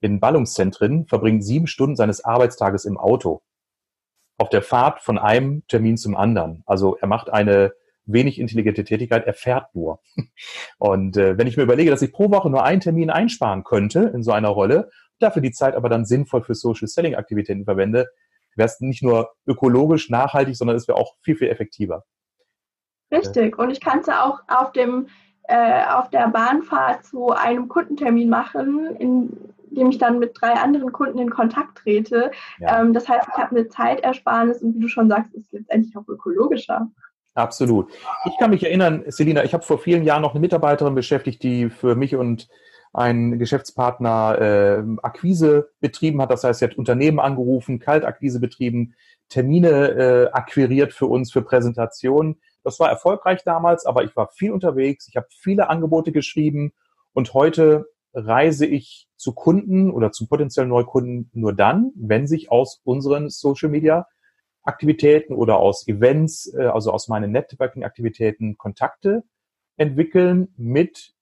in 0.00 0.20
Ballungszentren 0.20 1.06
verbringt 1.06 1.44
sieben 1.44 1.66
Stunden 1.66 1.96
seines 1.96 2.24
Arbeitstages 2.24 2.86
im 2.86 2.96
Auto. 2.96 3.42
Auf 4.38 4.48
der 4.48 4.62
Fahrt 4.62 5.02
von 5.02 5.18
einem 5.18 5.66
Termin 5.68 5.98
zum 5.98 6.16
anderen. 6.16 6.62
Also 6.64 6.96
er 6.96 7.08
macht 7.08 7.28
eine 7.28 7.74
wenig 8.12 8.38
intelligente 8.38 8.84
Tätigkeit, 8.84 9.26
erfährt 9.26 9.74
nur. 9.74 10.00
Und 10.78 11.16
äh, 11.16 11.38
wenn 11.38 11.46
ich 11.46 11.56
mir 11.56 11.62
überlege, 11.62 11.90
dass 11.90 12.02
ich 12.02 12.12
pro 12.12 12.30
Woche 12.30 12.50
nur 12.50 12.64
einen 12.64 12.80
Termin 12.80 13.10
einsparen 13.10 13.64
könnte 13.64 14.10
in 14.14 14.22
so 14.22 14.32
einer 14.32 14.48
Rolle, 14.48 14.90
dafür 15.18 15.42
die 15.42 15.52
Zeit 15.52 15.74
aber 15.74 15.88
dann 15.88 16.04
sinnvoll 16.04 16.42
für 16.42 16.54
Social 16.54 16.88
Selling 16.88 17.14
Aktivitäten 17.14 17.64
verwende, 17.64 18.08
wäre 18.56 18.66
es 18.66 18.80
nicht 18.80 19.02
nur 19.02 19.30
ökologisch 19.46 20.10
nachhaltig, 20.10 20.56
sondern 20.56 20.76
es 20.76 20.88
wäre 20.88 20.98
auch 20.98 21.14
viel, 21.22 21.36
viel 21.36 21.48
effektiver. 21.48 22.04
Richtig. 23.12 23.58
Und 23.58 23.70
ich 23.70 23.80
kann 23.80 24.00
es 24.00 24.06
ja 24.06 24.24
auch 24.24 24.40
auf 24.48 24.72
dem 24.72 25.08
äh, 25.44 25.84
auf 25.86 26.10
der 26.10 26.28
Bahnfahrt 26.28 27.04
zu 27.04 27.30
einem 27.32 27.68
Kundentermin 27.68 28.28
machen, 28.28 28.94
in 28.96 29.36
dem 29.70 29.90
ich 29.90 29.98
dann 29.98 30.18
mit 30.18 30.32
drei 30.40 30.52
anderen 30.52 30.92
Kunden 30.92 31.18
in 31.18 31.30
Kontakt 31.30 31.78
trete. 31.78 32.30
Ja. 32.58 32.80
Ähm, 32.80 32.92
das 32.92 33.08
heißt, 33.08 33.28
ich 33.32 33.38
habe 33.38 33.56
eine 33.56 33.68
Zeitersparnis 33.68 34.62
und 34.62 34.76
wie 34.76 34.80
du 34.80 34.88
schon 34.88 35.08
sagst, 35.08 35.34
ist 35.34 35.52
letztendlich 35.52 35.96
auch 35.96 36.06
ökologischer. 36.08 36.88
Absolut. 37.34 37.90
Ich 38.26 38.36
kann 38.38 38.50
mich 38.50 38.64
erinnern, 38.64 39.04
Selina, 39.06 39.44
ich 39.44 39.54
habe 39.54 39.64
vor 39.64 39.78
vielen 39.78 40.04
Jahren 40.04 40.22
noch 40.22 40.32
eine 40.32 40.40
Mitarbeiterin 40.40 40.94
beschäftigt, 40.94 41.42
die 41.42 41.70
für 41.70 41.94
mich 41.94 42.16
und 42.16 42.48
einen 42.92 43.38
Geschäftspartner 43.38 44.38
äh, 44.40 44.82
Akquise 45.02 45.70
betrieben 45.80 46.20
hat. 46.20 46.30
Das 46.30 46.42
heißt, 46.42 46.58
sie 46.58 46.64
hat 46.64 46.76
Unternehmen 46.76 47.20
angerufen, 47.20 47.78
Kaltakquise 47.78 48.40
betrieben, 48.40 48.94
Termine 49.28 49.68
äh, 49.68 50.30
akquiriert 50.32 50.92
für 50.92 51.06
uns 51.06 51.32
für 51.32 51.42
Präsentationen. 51.42 52.40
Das 52.64 52.80
war 52.80 52.90
erfolgreich 52.90 53.42
damals, 53.44 53.86
aber 53.86 54.02
ich 54.04 54.14
war 54.16 54.28
viel 54.32 54.50
unterwegs, 54.52 55.06
ich 55.08 55.16
habe 55.16 55.28
viele 55.30 55.70
Angebote 55.70 56.12
geschrieben 56.12 56.72
und 57.12 57.32
heute 57.32 57.86
reise 58.12 58.66
ich 58.66 59.08
zu 59.16 59.32
Kunden 59.32 59.90
oder 59.90 60.10
zu 60.10 60.26
potenziellen 60.26 60.68
Neukunden 60.68 61.30
nur 61.32 61.52
dann, 61.52 61.92
wenn 61.94 62.26
sich 62.26 62.50
aus 62.50 62.80
unseren 62.84 63.30
Social 63.30 63.68
Media 63.68 64.06
Aktivitäten 64.62 65.34
oder 65.34 65.58
aus 65.58 65.86
Events, 65.88 66.52
äh, 66.54 66.66
also 66.66 66.92
aus 66.92 67.08
meinen 67.08 67.32
Networking-Aktivitäten 67.32 68.58
Kontakte 68.58 69.24
entwickeln 69.76 70.52
mit 70.56 71.14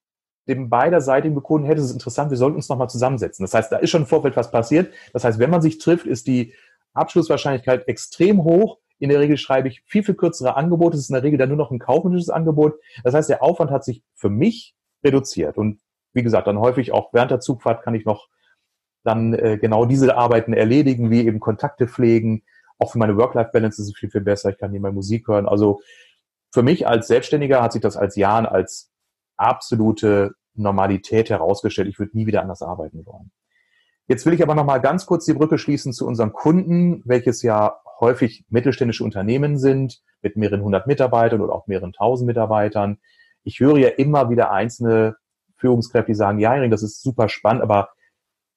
dem 0.48 0.70
beiderseitigen 0.70 1.40
Kunden, 1.42 1.66
hey, 1.66 1.76
das 1.76 1.84
ist 1.84 1.92
interessant, 1.92 2.30
wir 2.30 2.38
sollten 2.38 2.56
uns 2.56 2.68
nochmal 2.68 2.88
zusammensetzen. 2.88 3.44
Das 3.44 3.54
heißt, 3.54 3.70
da 3.70 3.76
ist 3.76 3.90
schon 3.90 4.02
im 4.02 4.06
Vorfeld 4.06 4.36
was 4.36 4.50
passiert. 4.50 4.92
Das 5.12 5.24
heißt, 5.24 5.38
wenn 5.38 5.50
man 5.50 5.62
sich 5.62 5.78
trifft, 5.78 6.06
ist 6.06 6.26
die 6.26 6.54
Abschlusswahrscheinlichkeit 6.94 7.86
extrem 7.86 8.42
hoch. 8.44 8.78
In 8.98 9.10
der 9.10 9.20
Regel 9.20 9.36
schreibe 9.36 9.68
ich 9.68 9.82
viel, 9.86 10.02
viel 10.02 10.14
kürzere 10.14 10.56
Angebote. 10.56 10.96
Es 10.96 11.04
ist 11.04 11.10
in 11.10 11.14
der 11.14 11.22
Regel 11.22 11.38
dann 11.38 11.50
nur 11.50 11.58
noch 11.58 11.70
ein 11.70 11.78
kaufmännisches 11.78 12.30
Angebot. 12.30 12.80
Das 13.04 13.14
heißt, 13.14 13.28
der 13.28 13.42
Aufwand 13.42 13.70
hat 13.70 13.84
sich 13.84 14.02
für 14.14 14.30
mich 14.30 14.74
reduziert. 15.04 15.58
Und 15.58 15.80
wie 16.14 16.22
gesagt, 16.22 16.46
dann 16.46 16.58
häufig 16.58 16.92
auch 16.92 17.12
während 17.12 17.30
der 17.30 17.40
Zugfahrt 17.40 17.84
kann 17.84 17.94
ich 17.94 18.04
noch 18.04 18.28
dann 19.04 19.34
äh, 19.34 19.58
genau 19.58 19.84
diese 19.84 20.16
Arbeiten 20.16 20.52
erledigen, 20.52 21.10
wie 21.10 21.26
eben 21.26 21.40
Kontakte 21.40 21.86
pflegen. 21.86 22.42
Auch 22.78 22.92
für 22.92 22.98
meine 22.98 23.16
Work-Life-Balance 23.16 23.82
ist 23.82 23.88
es 23.88 23.96
viel, 23.96 24.10
viel 24.10 24.20
besser. 24.20 24.50
Ich 24.50 24.58
kann 24.58 24.70
nebenbei 24.70 24.92
Musik 24.92 25.28
hören. 25.28 25.48
Also 25.48 25.80
für 26.52 26.62
mich 26.62 26.86
als 26.86 27.08
Selbstständiger 27.08 27.62
hat 27.62 27.72
sich 27.72 27.82
das 27.82 27.96
als 27.96 28.16
Jahren 28.16 28.46
als 28.46 28.90
absolute 29.36 30.32
Normalität 30.54 31.30
herausgestellt. 31.30 31.88
Ich 31.88 31.98
würde 31.98 32.16
nie 32.16 32.26
wieder 32.26 32.42
anders 32.42 32.62
arbeiten 32.62 33.04
wollen. 33.06 33.30
Jetzt 34.06 34.24
will 34.24 34.32
ich 34.32 34.42
aber 34.42 34.54
noch 34.54 34.64
mal 34.64 34.78
ganz 34.78 35.04
kurz 35.06 35.26
die 35.26 35.34
Brücke 35.34 35.58
schließen 35.58 35.92
zu 35.92 36.06
unseren 36.06 36.32
Kunden, 36.32 37.02
welches 37.04 37.42
ja 37.42 37.78
häufig 38.00 38.44
mittelständische 38.48 39.04
Unternehmen 39.04 39.58
sind 39.58 40.00
mit 40.22 40.36
mehreren 40.36 40.62
hundert 40.62 40.86
Mitarbeitern 40.86 41.42
oder 41.42 41.52
auch 41.52 41.66
mehreren 41.66 41.92
tausend 41.92 42.26
Mitarbeitern. 42.26 42.98
Ich 43.42 43.60
höre 43.60 43.76
ja 43.76 43.88
immer 43.88 44.30
wieder 44.30 44.50
einzelne 44.50 45.16
Führungskräfte, 45.56 46.12
die 46.12 46.16
sagen, 46.16 46.38
ja, 46.38 46.66
das 46.68 46.82
ist 46.82 47.02
super 47.02 47.28
spannend, 47.28 47.62
aber 47.62 47.90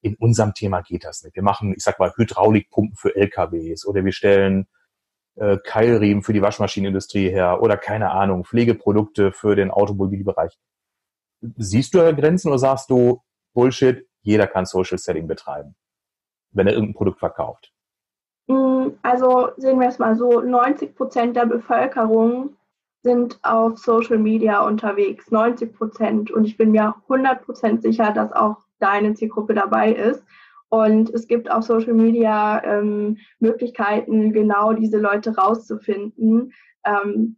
in 0.01 0.15
unserem 0.15 0.53
Thema 0.53 0.81
geht 0.81 1.05
das 1.05 1.23
nicht. 1.23 1.35
Wir 1.35 1.43
machen, 1.43 1.73
ich 1.75 1.83
sag 1.83 1.99
mal, 1.99 2.13
Hydraulikpumpen 2.15 2.95
für 2.95 3.15
LKWs 3.15 3.85
oder 3.85 4.03
wir 4.03 4.11
stellen 4.11 4.67
äh, 5.35 5.57
Keilriemen 5.63 6.23
für 6.23 6.33
die 6.33 6.41
Waschmaschinenindustrie 6.41 7.29
her 7.29 7.61
oder 7.61 7.77
keine 7.77 8.11
Ahnung, 8.11 8.43
Pflegeprodukte 8.43 9.31
für 9.31 9.55
den 9.55 9.71
Automobilbereich. 9.71 10.57
Siehst 11.57 11.93
du 11.93 11.99
da 11.99 12.11
Grenzen 12.11 12.49
oder 12.49 12.59
sagst 12.59 12.89
du, 12.89 13.21
Bullshit, 13.53 14.07
jeder 14.21 14.47
kann 14.47 14.65
Social 14.65 14.97
Selling 14.97 15.27
betreiben, 15.27 15.75
wenn 16.51 16.67
er 16.67 16.73
irgendein 16.73 16.95
Produkt 16.95 17.19
verkauft? 17.19 17.71
Mm, 18.47 18.89
also 19.01 19.49
sehen 19.57 19.79
wir 19.79 19.87
es 19.87 19.99
mal 19.99 20.15
so, 20.15 20.41
90 20.41 20.95
Prozent 20.95 21.35
der 21.35 21.45
Bevölkerung 21.45 22.55
sind 23.03 23.39
auf 23.41 23.79
Social 23.79 24.17
Media 24.17 24.61
unterwegs, 24.61 25.31
90 25.31 25.73
Prozent. 25.73 26.31
Und 26.31 26.45
ich 26.45 26.57
bin 26.57 26.71
mir 26.71 26.95
100 27.03 27.43
Prozent 27.43 27.81
sicher, 27.81 28.11
dass 28.11 28.31
auch 28.31 28.57
deine 28.81 29.13
Zielgruppe 29.13 29.53
dabei 29.53 29.93
ist. 29.93 30.23
Und 30.69 31.09
es 31.09 31.27
gibt 31.27 31.51
auf 31.51 31.65
Social 31.65 31.93
Media 31.93 32.63
ähm, 32.63 33.17
Möglichkeiten, 33.39 34.31
genau 34.31 34.71
diese 34.71 34.99
Leute 34.99 35.35
rauszufinden. 35.35 36.53
Ähm, 36.85 37.35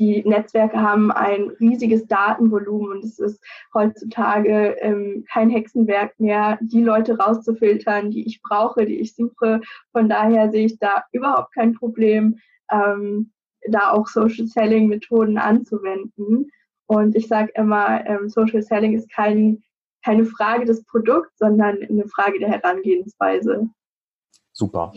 die 0.00 0.22
Netzwerke 0.26 0.80
haben 0.80 1.12
ein 1.12 1.50
riesiges 1.60 2.06
Datenvolumen 2.06 2.92
und 2.92 3.04
es 3.04 3.18
ist 3.18 3.44
heutzutage 3.74 4.76
ähm, 4.80 5.24
kein 5.30 5.50
Hexenwerk 5.50 6.18
mehr, 6.18 6.58
die 6.62 6.82
Leute 6.82 7.18
rauszufiltern, 7.18 8.10
die 8.10 8.26
ich 8.26 8.40
brauche, 8.42 8.86
die 8.86 8.98
ich 8.98 9.14
suche. 9.14 9.60
Von 9.92 10.08
daher 10.08 10.50
sehe 10.50 10.64
ich 10.64 10.78
da 10.78 11.04
überhaupt 11.12 11.54
kein 11.54 11.74
Problem, 11.74 12.38
ähm, 12.72 13.32
da 13.68 13.90
auch 13.92 14.06
Social 14.06 14.46
Selling 14.46 14.88
Methoden 14.88 15.36
anzuwenden. 15.36 16.50
Und 16.86 17.14
ich 17.14 17.28
sage 17.28 17.52
immer, 17.54 18.04
ähm, 18.06 18.30
Social 18.30 18.62
Selling 18.62 18.94
ist 18.94 19.12
kein 19.12 19.62
keine 20.04 20.24
Frage 20.24 20.64
des 20.64 20.84
Produkts, 20.84 21.38
sondern 21.38 21.78
eine 21.82 22.06
Frage 22.08 22.38
der 22.38 22.48
Herangehensweise. 22.48 23.68
Super. 24.52 24.92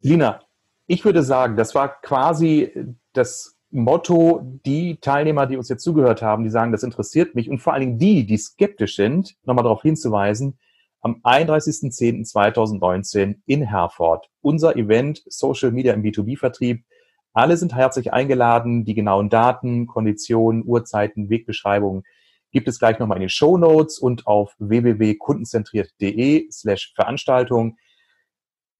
Lina, 0.00 0.40
ich 0.86 1.04
würde 1.04 1.22
sagen, 1.22 1.56
das 1.56 1.74
war 1.74 2.00
quasi 2.00 2.72
das 3.12 3.56
Motto, 3.70 4.42
die 4.64 4.98
Teilnehmer, 5.00 5.46
die 5.46 5.56
uns 5.56 5.68
jetzt 5.68 5.82
zugehört 5.82 6.22
haben, 6.22 6.44
die 6.44 6.50
sagen, 6.50 6.70
das 6.72 6.84
interessiert 6.84 7.34
mich 7.34 7.50
und 7.50 7.58
vor 7.58 7.72
allen 7.72 7.80
Dingen 7.80 7.98
die, 7.98 8.24
die 8.26 8.38
skeptisch 8.38 8.94
sind, 8.96 9.34
nochmal 9.44 9.64
darauf 9.64 9.82
hinzuweisen, 9.82 10.58
am 11.00 11.20
31.10.2019 11.22 13.40
in 13.46 13.62
Herford, 13.62 14.30
unser 14.40 14.76
Event 14.76 15.22
Social 15.26 15.72
Media 15.72 15.92
im 15.92 16.02
B2B-Vertrieb. 16.02 16.84
Alle 17.32 17.56
sind 17.56 17.74
herzlich 17.74 18.12
eingeladen, 18.12 18.84
die 18.84 18.94
genauen 18.94 19.28
Daten, 19.28 19.86
Konditionen, 19.86 20.64
Uhrzeiten, 20.64 21.28
Wegbeschreibungen 21.28 22.04
gibt 22.52 22.68
es 22.68 22.78
gleich 22.78 22.98
nochmal 22.98 23.18
in 23.18 23.22
den 23.22 23.28
Show 23.28 23.56
Notes 23.56 23.98
und 23.98 24.26
auf 24.26 24.54
www.kundenzentriert.de 24.58 26.50
slash 26.50 26.92
Veranstaltung. 26.94 27.76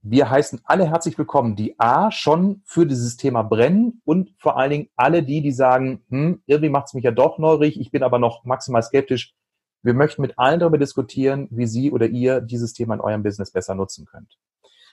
Wir 0.02 0.31
heißen 0.31 0.61
alle 0.64 0.88
herzlich 0.88 1.18
willkommen, 1.18 1.57
die 1.57 1.79
A 1.81 2.12
schon 2.12 2.62
für 2.64 2.87
dieses 2.87 3.16
Thema 3.16 3.42
brennen 3.42 4.00
und 4.05 4.35
vor 4.38 4.57
allen 4.57 4.70
Dingen 4.70 4.88
alle 4.94 5.22
die, 5.24 5.42
die 5.42 5.50
sagen, 5.50 6.05
hm, 6.09 6.42
irgendwie 6.46 6.70
macht 6.70 6.87
es 6.87 6.94
mich 6.94 7.05
ja 7.05 7.11
doch 7.11 7.38
neurig, 7.38 7.81
ich 7.81 7.90
bin 7.90 8.05
aber 8.05 8.18
noch 8.18 8.44
maximal 8.44 8.83
skeptisch. 8.83 9.35
Wir 9.83 9.94
möchten 9.94 10.22
mit 10.22 10.38
allen 10.38 10.61
darüber 10.61 10.79
diskutieren, 10.79 11.48
wie 11.50 11.66
Sie 11.66 11.90
oder 11.90 12.07
ihr 12.07 12.40
dieses 12.40 12.72
Thema 12.72 12.94
in 12.94 13.00
eurem 13.00 13.22
Business 13.22 13.50
besser 13.50 13.74
nutzen 13.74 14.07
könnt. 14.07 14.38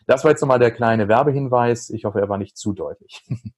Das 0.07 0.23
war 0.23 0.31
jetzt 0.31 0.41
nochmal 0.41 0.59
der 0.59 0.71
kleine 0.71 1.07
Werbehinweis. 1.07 1.89
Ich 1.89 2.05
hoffe, 2.05 2.19
er 2.19 2.29
war 2.29 2.38
nicht 2.38 2.57
zu 2.57 2.73
deutlich. 2.73 3.23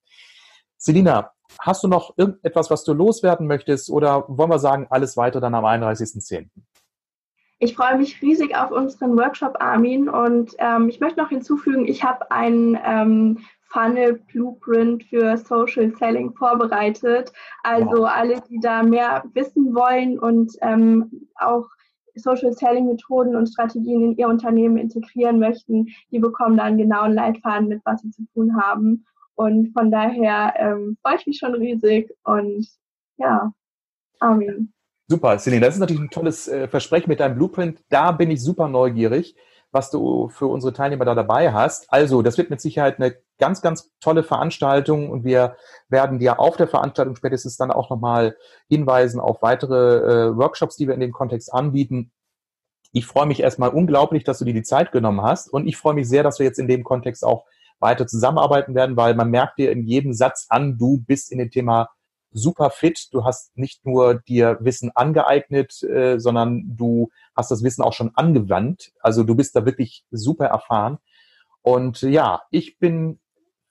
Selina, 0.85 1.31
Hast 1.59 1.83
du 1.83 1.87
noch 1.87 2.17
irgendetwas, 2.17 2.69
was 2.69 2.83
du 2.83 2.93
loswerden 2.93 3.47
möchtest 3.47 3.89
oder 3.89 4.25
wollen 4.27 4.49
wir 4.49 4.59
sagen, 4.59 4.87
alles 4.89 5.17
weiter 5.17 5.39
dann 5.39 5.55
am 5.55 5.65
31.10.? 5.65 6.49
Ich 7.59 7.75
freue 7.75 7.97
mich 7.97 8.21
riesig 8.21 8.55
auf 8.55 8.71
unseren 8.71 9.17
Workshop, 9.17 9.55
Armin. 9.59 10.09
Und 10.09 10.55
ähm, 10.57 10.89
ich 10.89 10.99
möchte 10.99 11.21
noch 11.21 11.29
hinzufügen, 11.29 11.87
ich 11.87 12.03
habe 12.03 12.29
einen 12.31 12.77
ähm, 12.83 13.39
Funnel 13.69 14.21
Blueprint 14.31 15.03
für 15.05 15.37
Social 15.37 15.93
Selling 15.97 16.33
vorbereitet. 16.33 17.31
Also 17.63 17.99
wow. 17.99 18.09
alle, 18.11 18.41
die 18.49 18.59
da 18.59 18.83
mehr 18.83 19.23
wissen 19.33 19.73
wollen 19.73 20.19
und 20.19 20.51
ähm, 20.61 21.29
auch 21.35 21.67
Social 22.15 22.53
Selling 22.53 22.87
Methoden 22.87 23.35
und 23.35 23.47
Strategien 23.47 24.01
in 24.01 24.17
ihr 24.17 24.27
Unternehmen 24.27 24.77
integrieren 24.77 25.39
möchten, 25.39 25.87
die 26.11 26.19
bekommen 26.19 26.57
dann 26.57 26.77
genau 26.77 27.03
einen 27.03 27.15
Leitfaden 27.15 27.67
mit, 27.67 27.81
was 27.85 28.01
sie 28.01 28.11
zu 28.11 28.25
tun 28.33 28.61
haben. 28.61 29.05
Und 29.35 29.73
von 29.73 29.91
daher 29.91 30.53
ähm, 30.57 30.97
freue 31.01 31.17
ich 31.17 31.27
mich 31.27 31.37
schon 31.37 31.53
riesig 31.55 32.13
und 32.23 32.67
ja, 33.17 33.53
Armin. 34.19 34.73
Super, 35.07 35.37
Celine, 35.37 35.65
das 35.65 35.75
ist 35.75 35.81
natürlich 35.81 36.01
ein 36.01 36.09
tolles 36.09 36.47
äh, 36.47 36.67
Versprechen 36.67 37.09
mit 37.09 37.19
deinem 37.19 37.35
Blueprint. 37.35 37.79
Da 37.89 38.11
bin 38.11 38.31
ich 38.31 38.41
super 38.41 38.67
neugierig, 38.67 39.35
was 39.71 39.91
du 39.91 40.29
für 40.29 40.47
unsere 40.47 40.73
Teilnehmer 40.73 41.05
da 41.05 41.13
dabei 41.13 41.53
hast. 41.53 41.91
Also, 41.91 42.21
das 42.21 42.37
wird 42.37 42.49
mit 42.49 42.59
Sicherheit 42.59 42.97
eine 42.97 43.15
ganz, 43.37 43.61
ganz 43.61 43.91
tolle 43.99 44.23
Veranstaltung 44.23 45.11
und 45.11 45.23
wir 45.23 45.57
werden 45.89 46.17
dir 46.17 46.39
auf 46.39 46.57
der 46.57 46.67
Veranstaltung 46.67 47.15
spätestens 47.15 47.57
dann 47.57 47.71
auch 47.71 47.89
nochmal 47.89 48.35
hinweisen 48.67 49.19
auf 49.19 49.41
weitere 49.41 50.29
äh, 50.29 50.37
Workshops, 50.37 50.77
die 50.77 50.87
wir 50.87 50.95
in 50.95 51.01
dem 51.01 51.11
Kontext 51.11 51.53
anbieten. 51.53 52.11
Ich 52.93 53.05
freue 53.05 53.25
mich 53.27 53.41
erstmal 53.41 53.69
unglaublich, 53.69 54.23
dass 54.23 54.39
du 54.39 54.45
dir 54.45 54.53
die 54.53 54.63
Zeit 54.63 54.93
genommen 54.93 55.21
hast 55.21 55.49
und 55.49 55.67
ich 55.67 55.75
freue 55.75 55.93
mich 55.93 56.07
sehr, 56.07 56.23
dass 56.23 56.39
wir 56.39 56.45
jetzt 56.45 56.59
in 56.59 56.67
dem 56.69 56.83
Kontext 56.85 57.25
auch 57.25 57.45
weiter 57.79 58.07
zusammenarbeiten 58.07 58.75
werden, 58.75 58.97
weil 58.97 59.15
man 59.15 59.29
merkt 59.29 59.59
dir 59.59 59.71
in 59.71 59.83
jedem 59.83 60.13
Satz 60.13 60.47
an, 60.49 60.77
du 60.77 61.03
bist 61.05 61.31
in 61.31 61.39
dem 61.39 61.51
Thema 61.51 61.89
super 62.31 62.69
fit. 62.69 63.07
Du 63.11 63.23
hast 63.23 63.57
nicht 63.57 63.85
nur 63.85 64.15
dir 64.15 64.57
Wissen 64.59 64.91
angeeignet, 64.93 65.81
äh, 65.83 66.19
sondern 66.19 66.75
du 66.75 67.09
hast 67.35 67.49
das 67.49 67.63
Wissen 67.63 67.81
auch 67.81 67.93
schon 67.93 68.11
angewandt. 68.15 68.91
Also 68.99 69.23
du 69.23 69.35
bist 69.35 69.55
da 69.55 69.65
wirklich 69.65 70.05
super 70.11 70.45
erfahren. 70.45 70.97
Und 71.61 72.01
ja, 72.01 72.43
ich 72.51 72.77
bin 72.77 73.19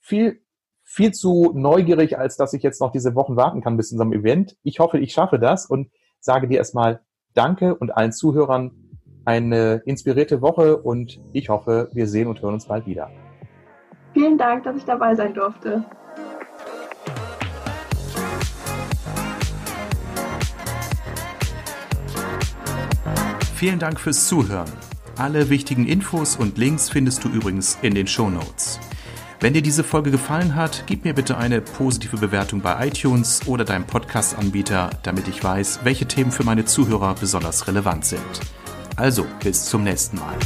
viel, 0.01 0.41
viel 0.83 1.13
zu 1.13 1.53
neugierig, 1.55 2.19
als 2.19 2.37
dass 2.37 2.53
ich 2.55 2.63
jetzt 2.63 2.81
noch 2.81 2.91
diese 2.91 3.15
Wochen 3.15 3.37
warten 3.37 3.63
kann 3.63 3.77
bis 3.77 3.91
zu 3.91 3.95
unserem 3.95 4.13
Event. 4.13 4.57
Ich 4.63 4.81
hoffe, 4.81 4.99
ich 4.99 5.13
schaffe 5.13 5.39
das 5.39 5.67
und 5.67 5.91
sage 6.19 6.49
dir 6.49 6.59
erstmal 6.59 7.01
Danke 7.35 7.75
und 7.75 7.91
allen 7.91 8.13
Zuhörern 8.13 8.73
eine 9.25 9.83
inspirierte 9.87 10.41
Woche 10.41 10.77
und 10.77 11.21
ich 11.33 11.49
hoffe, 11.49 11.89
wir 11.93 12.07
sehen 12.07 12.29
und 12.29 12.43
hören 12.43 12.55
uns 12.55 12.67
bald 12.67 12.87
wieder. 12.87 13.11
Vielen 14.25 14.39
Dank, 14.39 14.65
dass 14.65 14.75
ich 14.77 14.87
dabei 14.87 15.15
sein 15.15 15.35
durfte. 15.35 15.85
Vielen 23.55 23.79
Dank 23.79 24.01
fürs 24.01 24.27
Zuhören. 24.27 24.73
Alle 25.19 25.51
wichtigen 25.51 25.87
Infos 25.87 26.37
und 26.37 26.57
Links 26.57 26.89
findest 26.89 27.23
du 27.25 27.29
übrigens 27.29 27.79
in 27.83 27.95
den 27.95 28.07
Show 28.07 28.31
Notes. 28.31 28.81
Wenn 29.41 29.53
dir 29.53 29.61
diese 29.61 29.85
Folge 29.85 30.11
gefallen 30.11 30.55
hat, 30.55 30.85
gib 30.87 31.05
mir 31.05 31.13
bitte 31.13 31.37
eine 31.37 31.61
positive 31.61 32.17
Bewertung 32.17 32.63
bei 32.63 32.87
iTunes 32.87 33.47
oder 33.47 33.67
deinem 33.67 33.85
Podcast-Anbieter, 33.85 34.89
damit 35.03 35.29
ich 35.29 35.45
weiß, 35.45 35.81
welche 35.85 36.09
Themen 36.09 36.33
für 36.33 36.45
meine 36.45 36.65
Zuhörer 36.65 37.15
besonders 37.21 37.69
relevant 37.69 38.07
sind. 38.07 38.41
Also, 38.97 39.27
bis 39.43 39.67
zum 39.67 39.85
nächsten 39.85 40.19
Mal. 40.19 40.39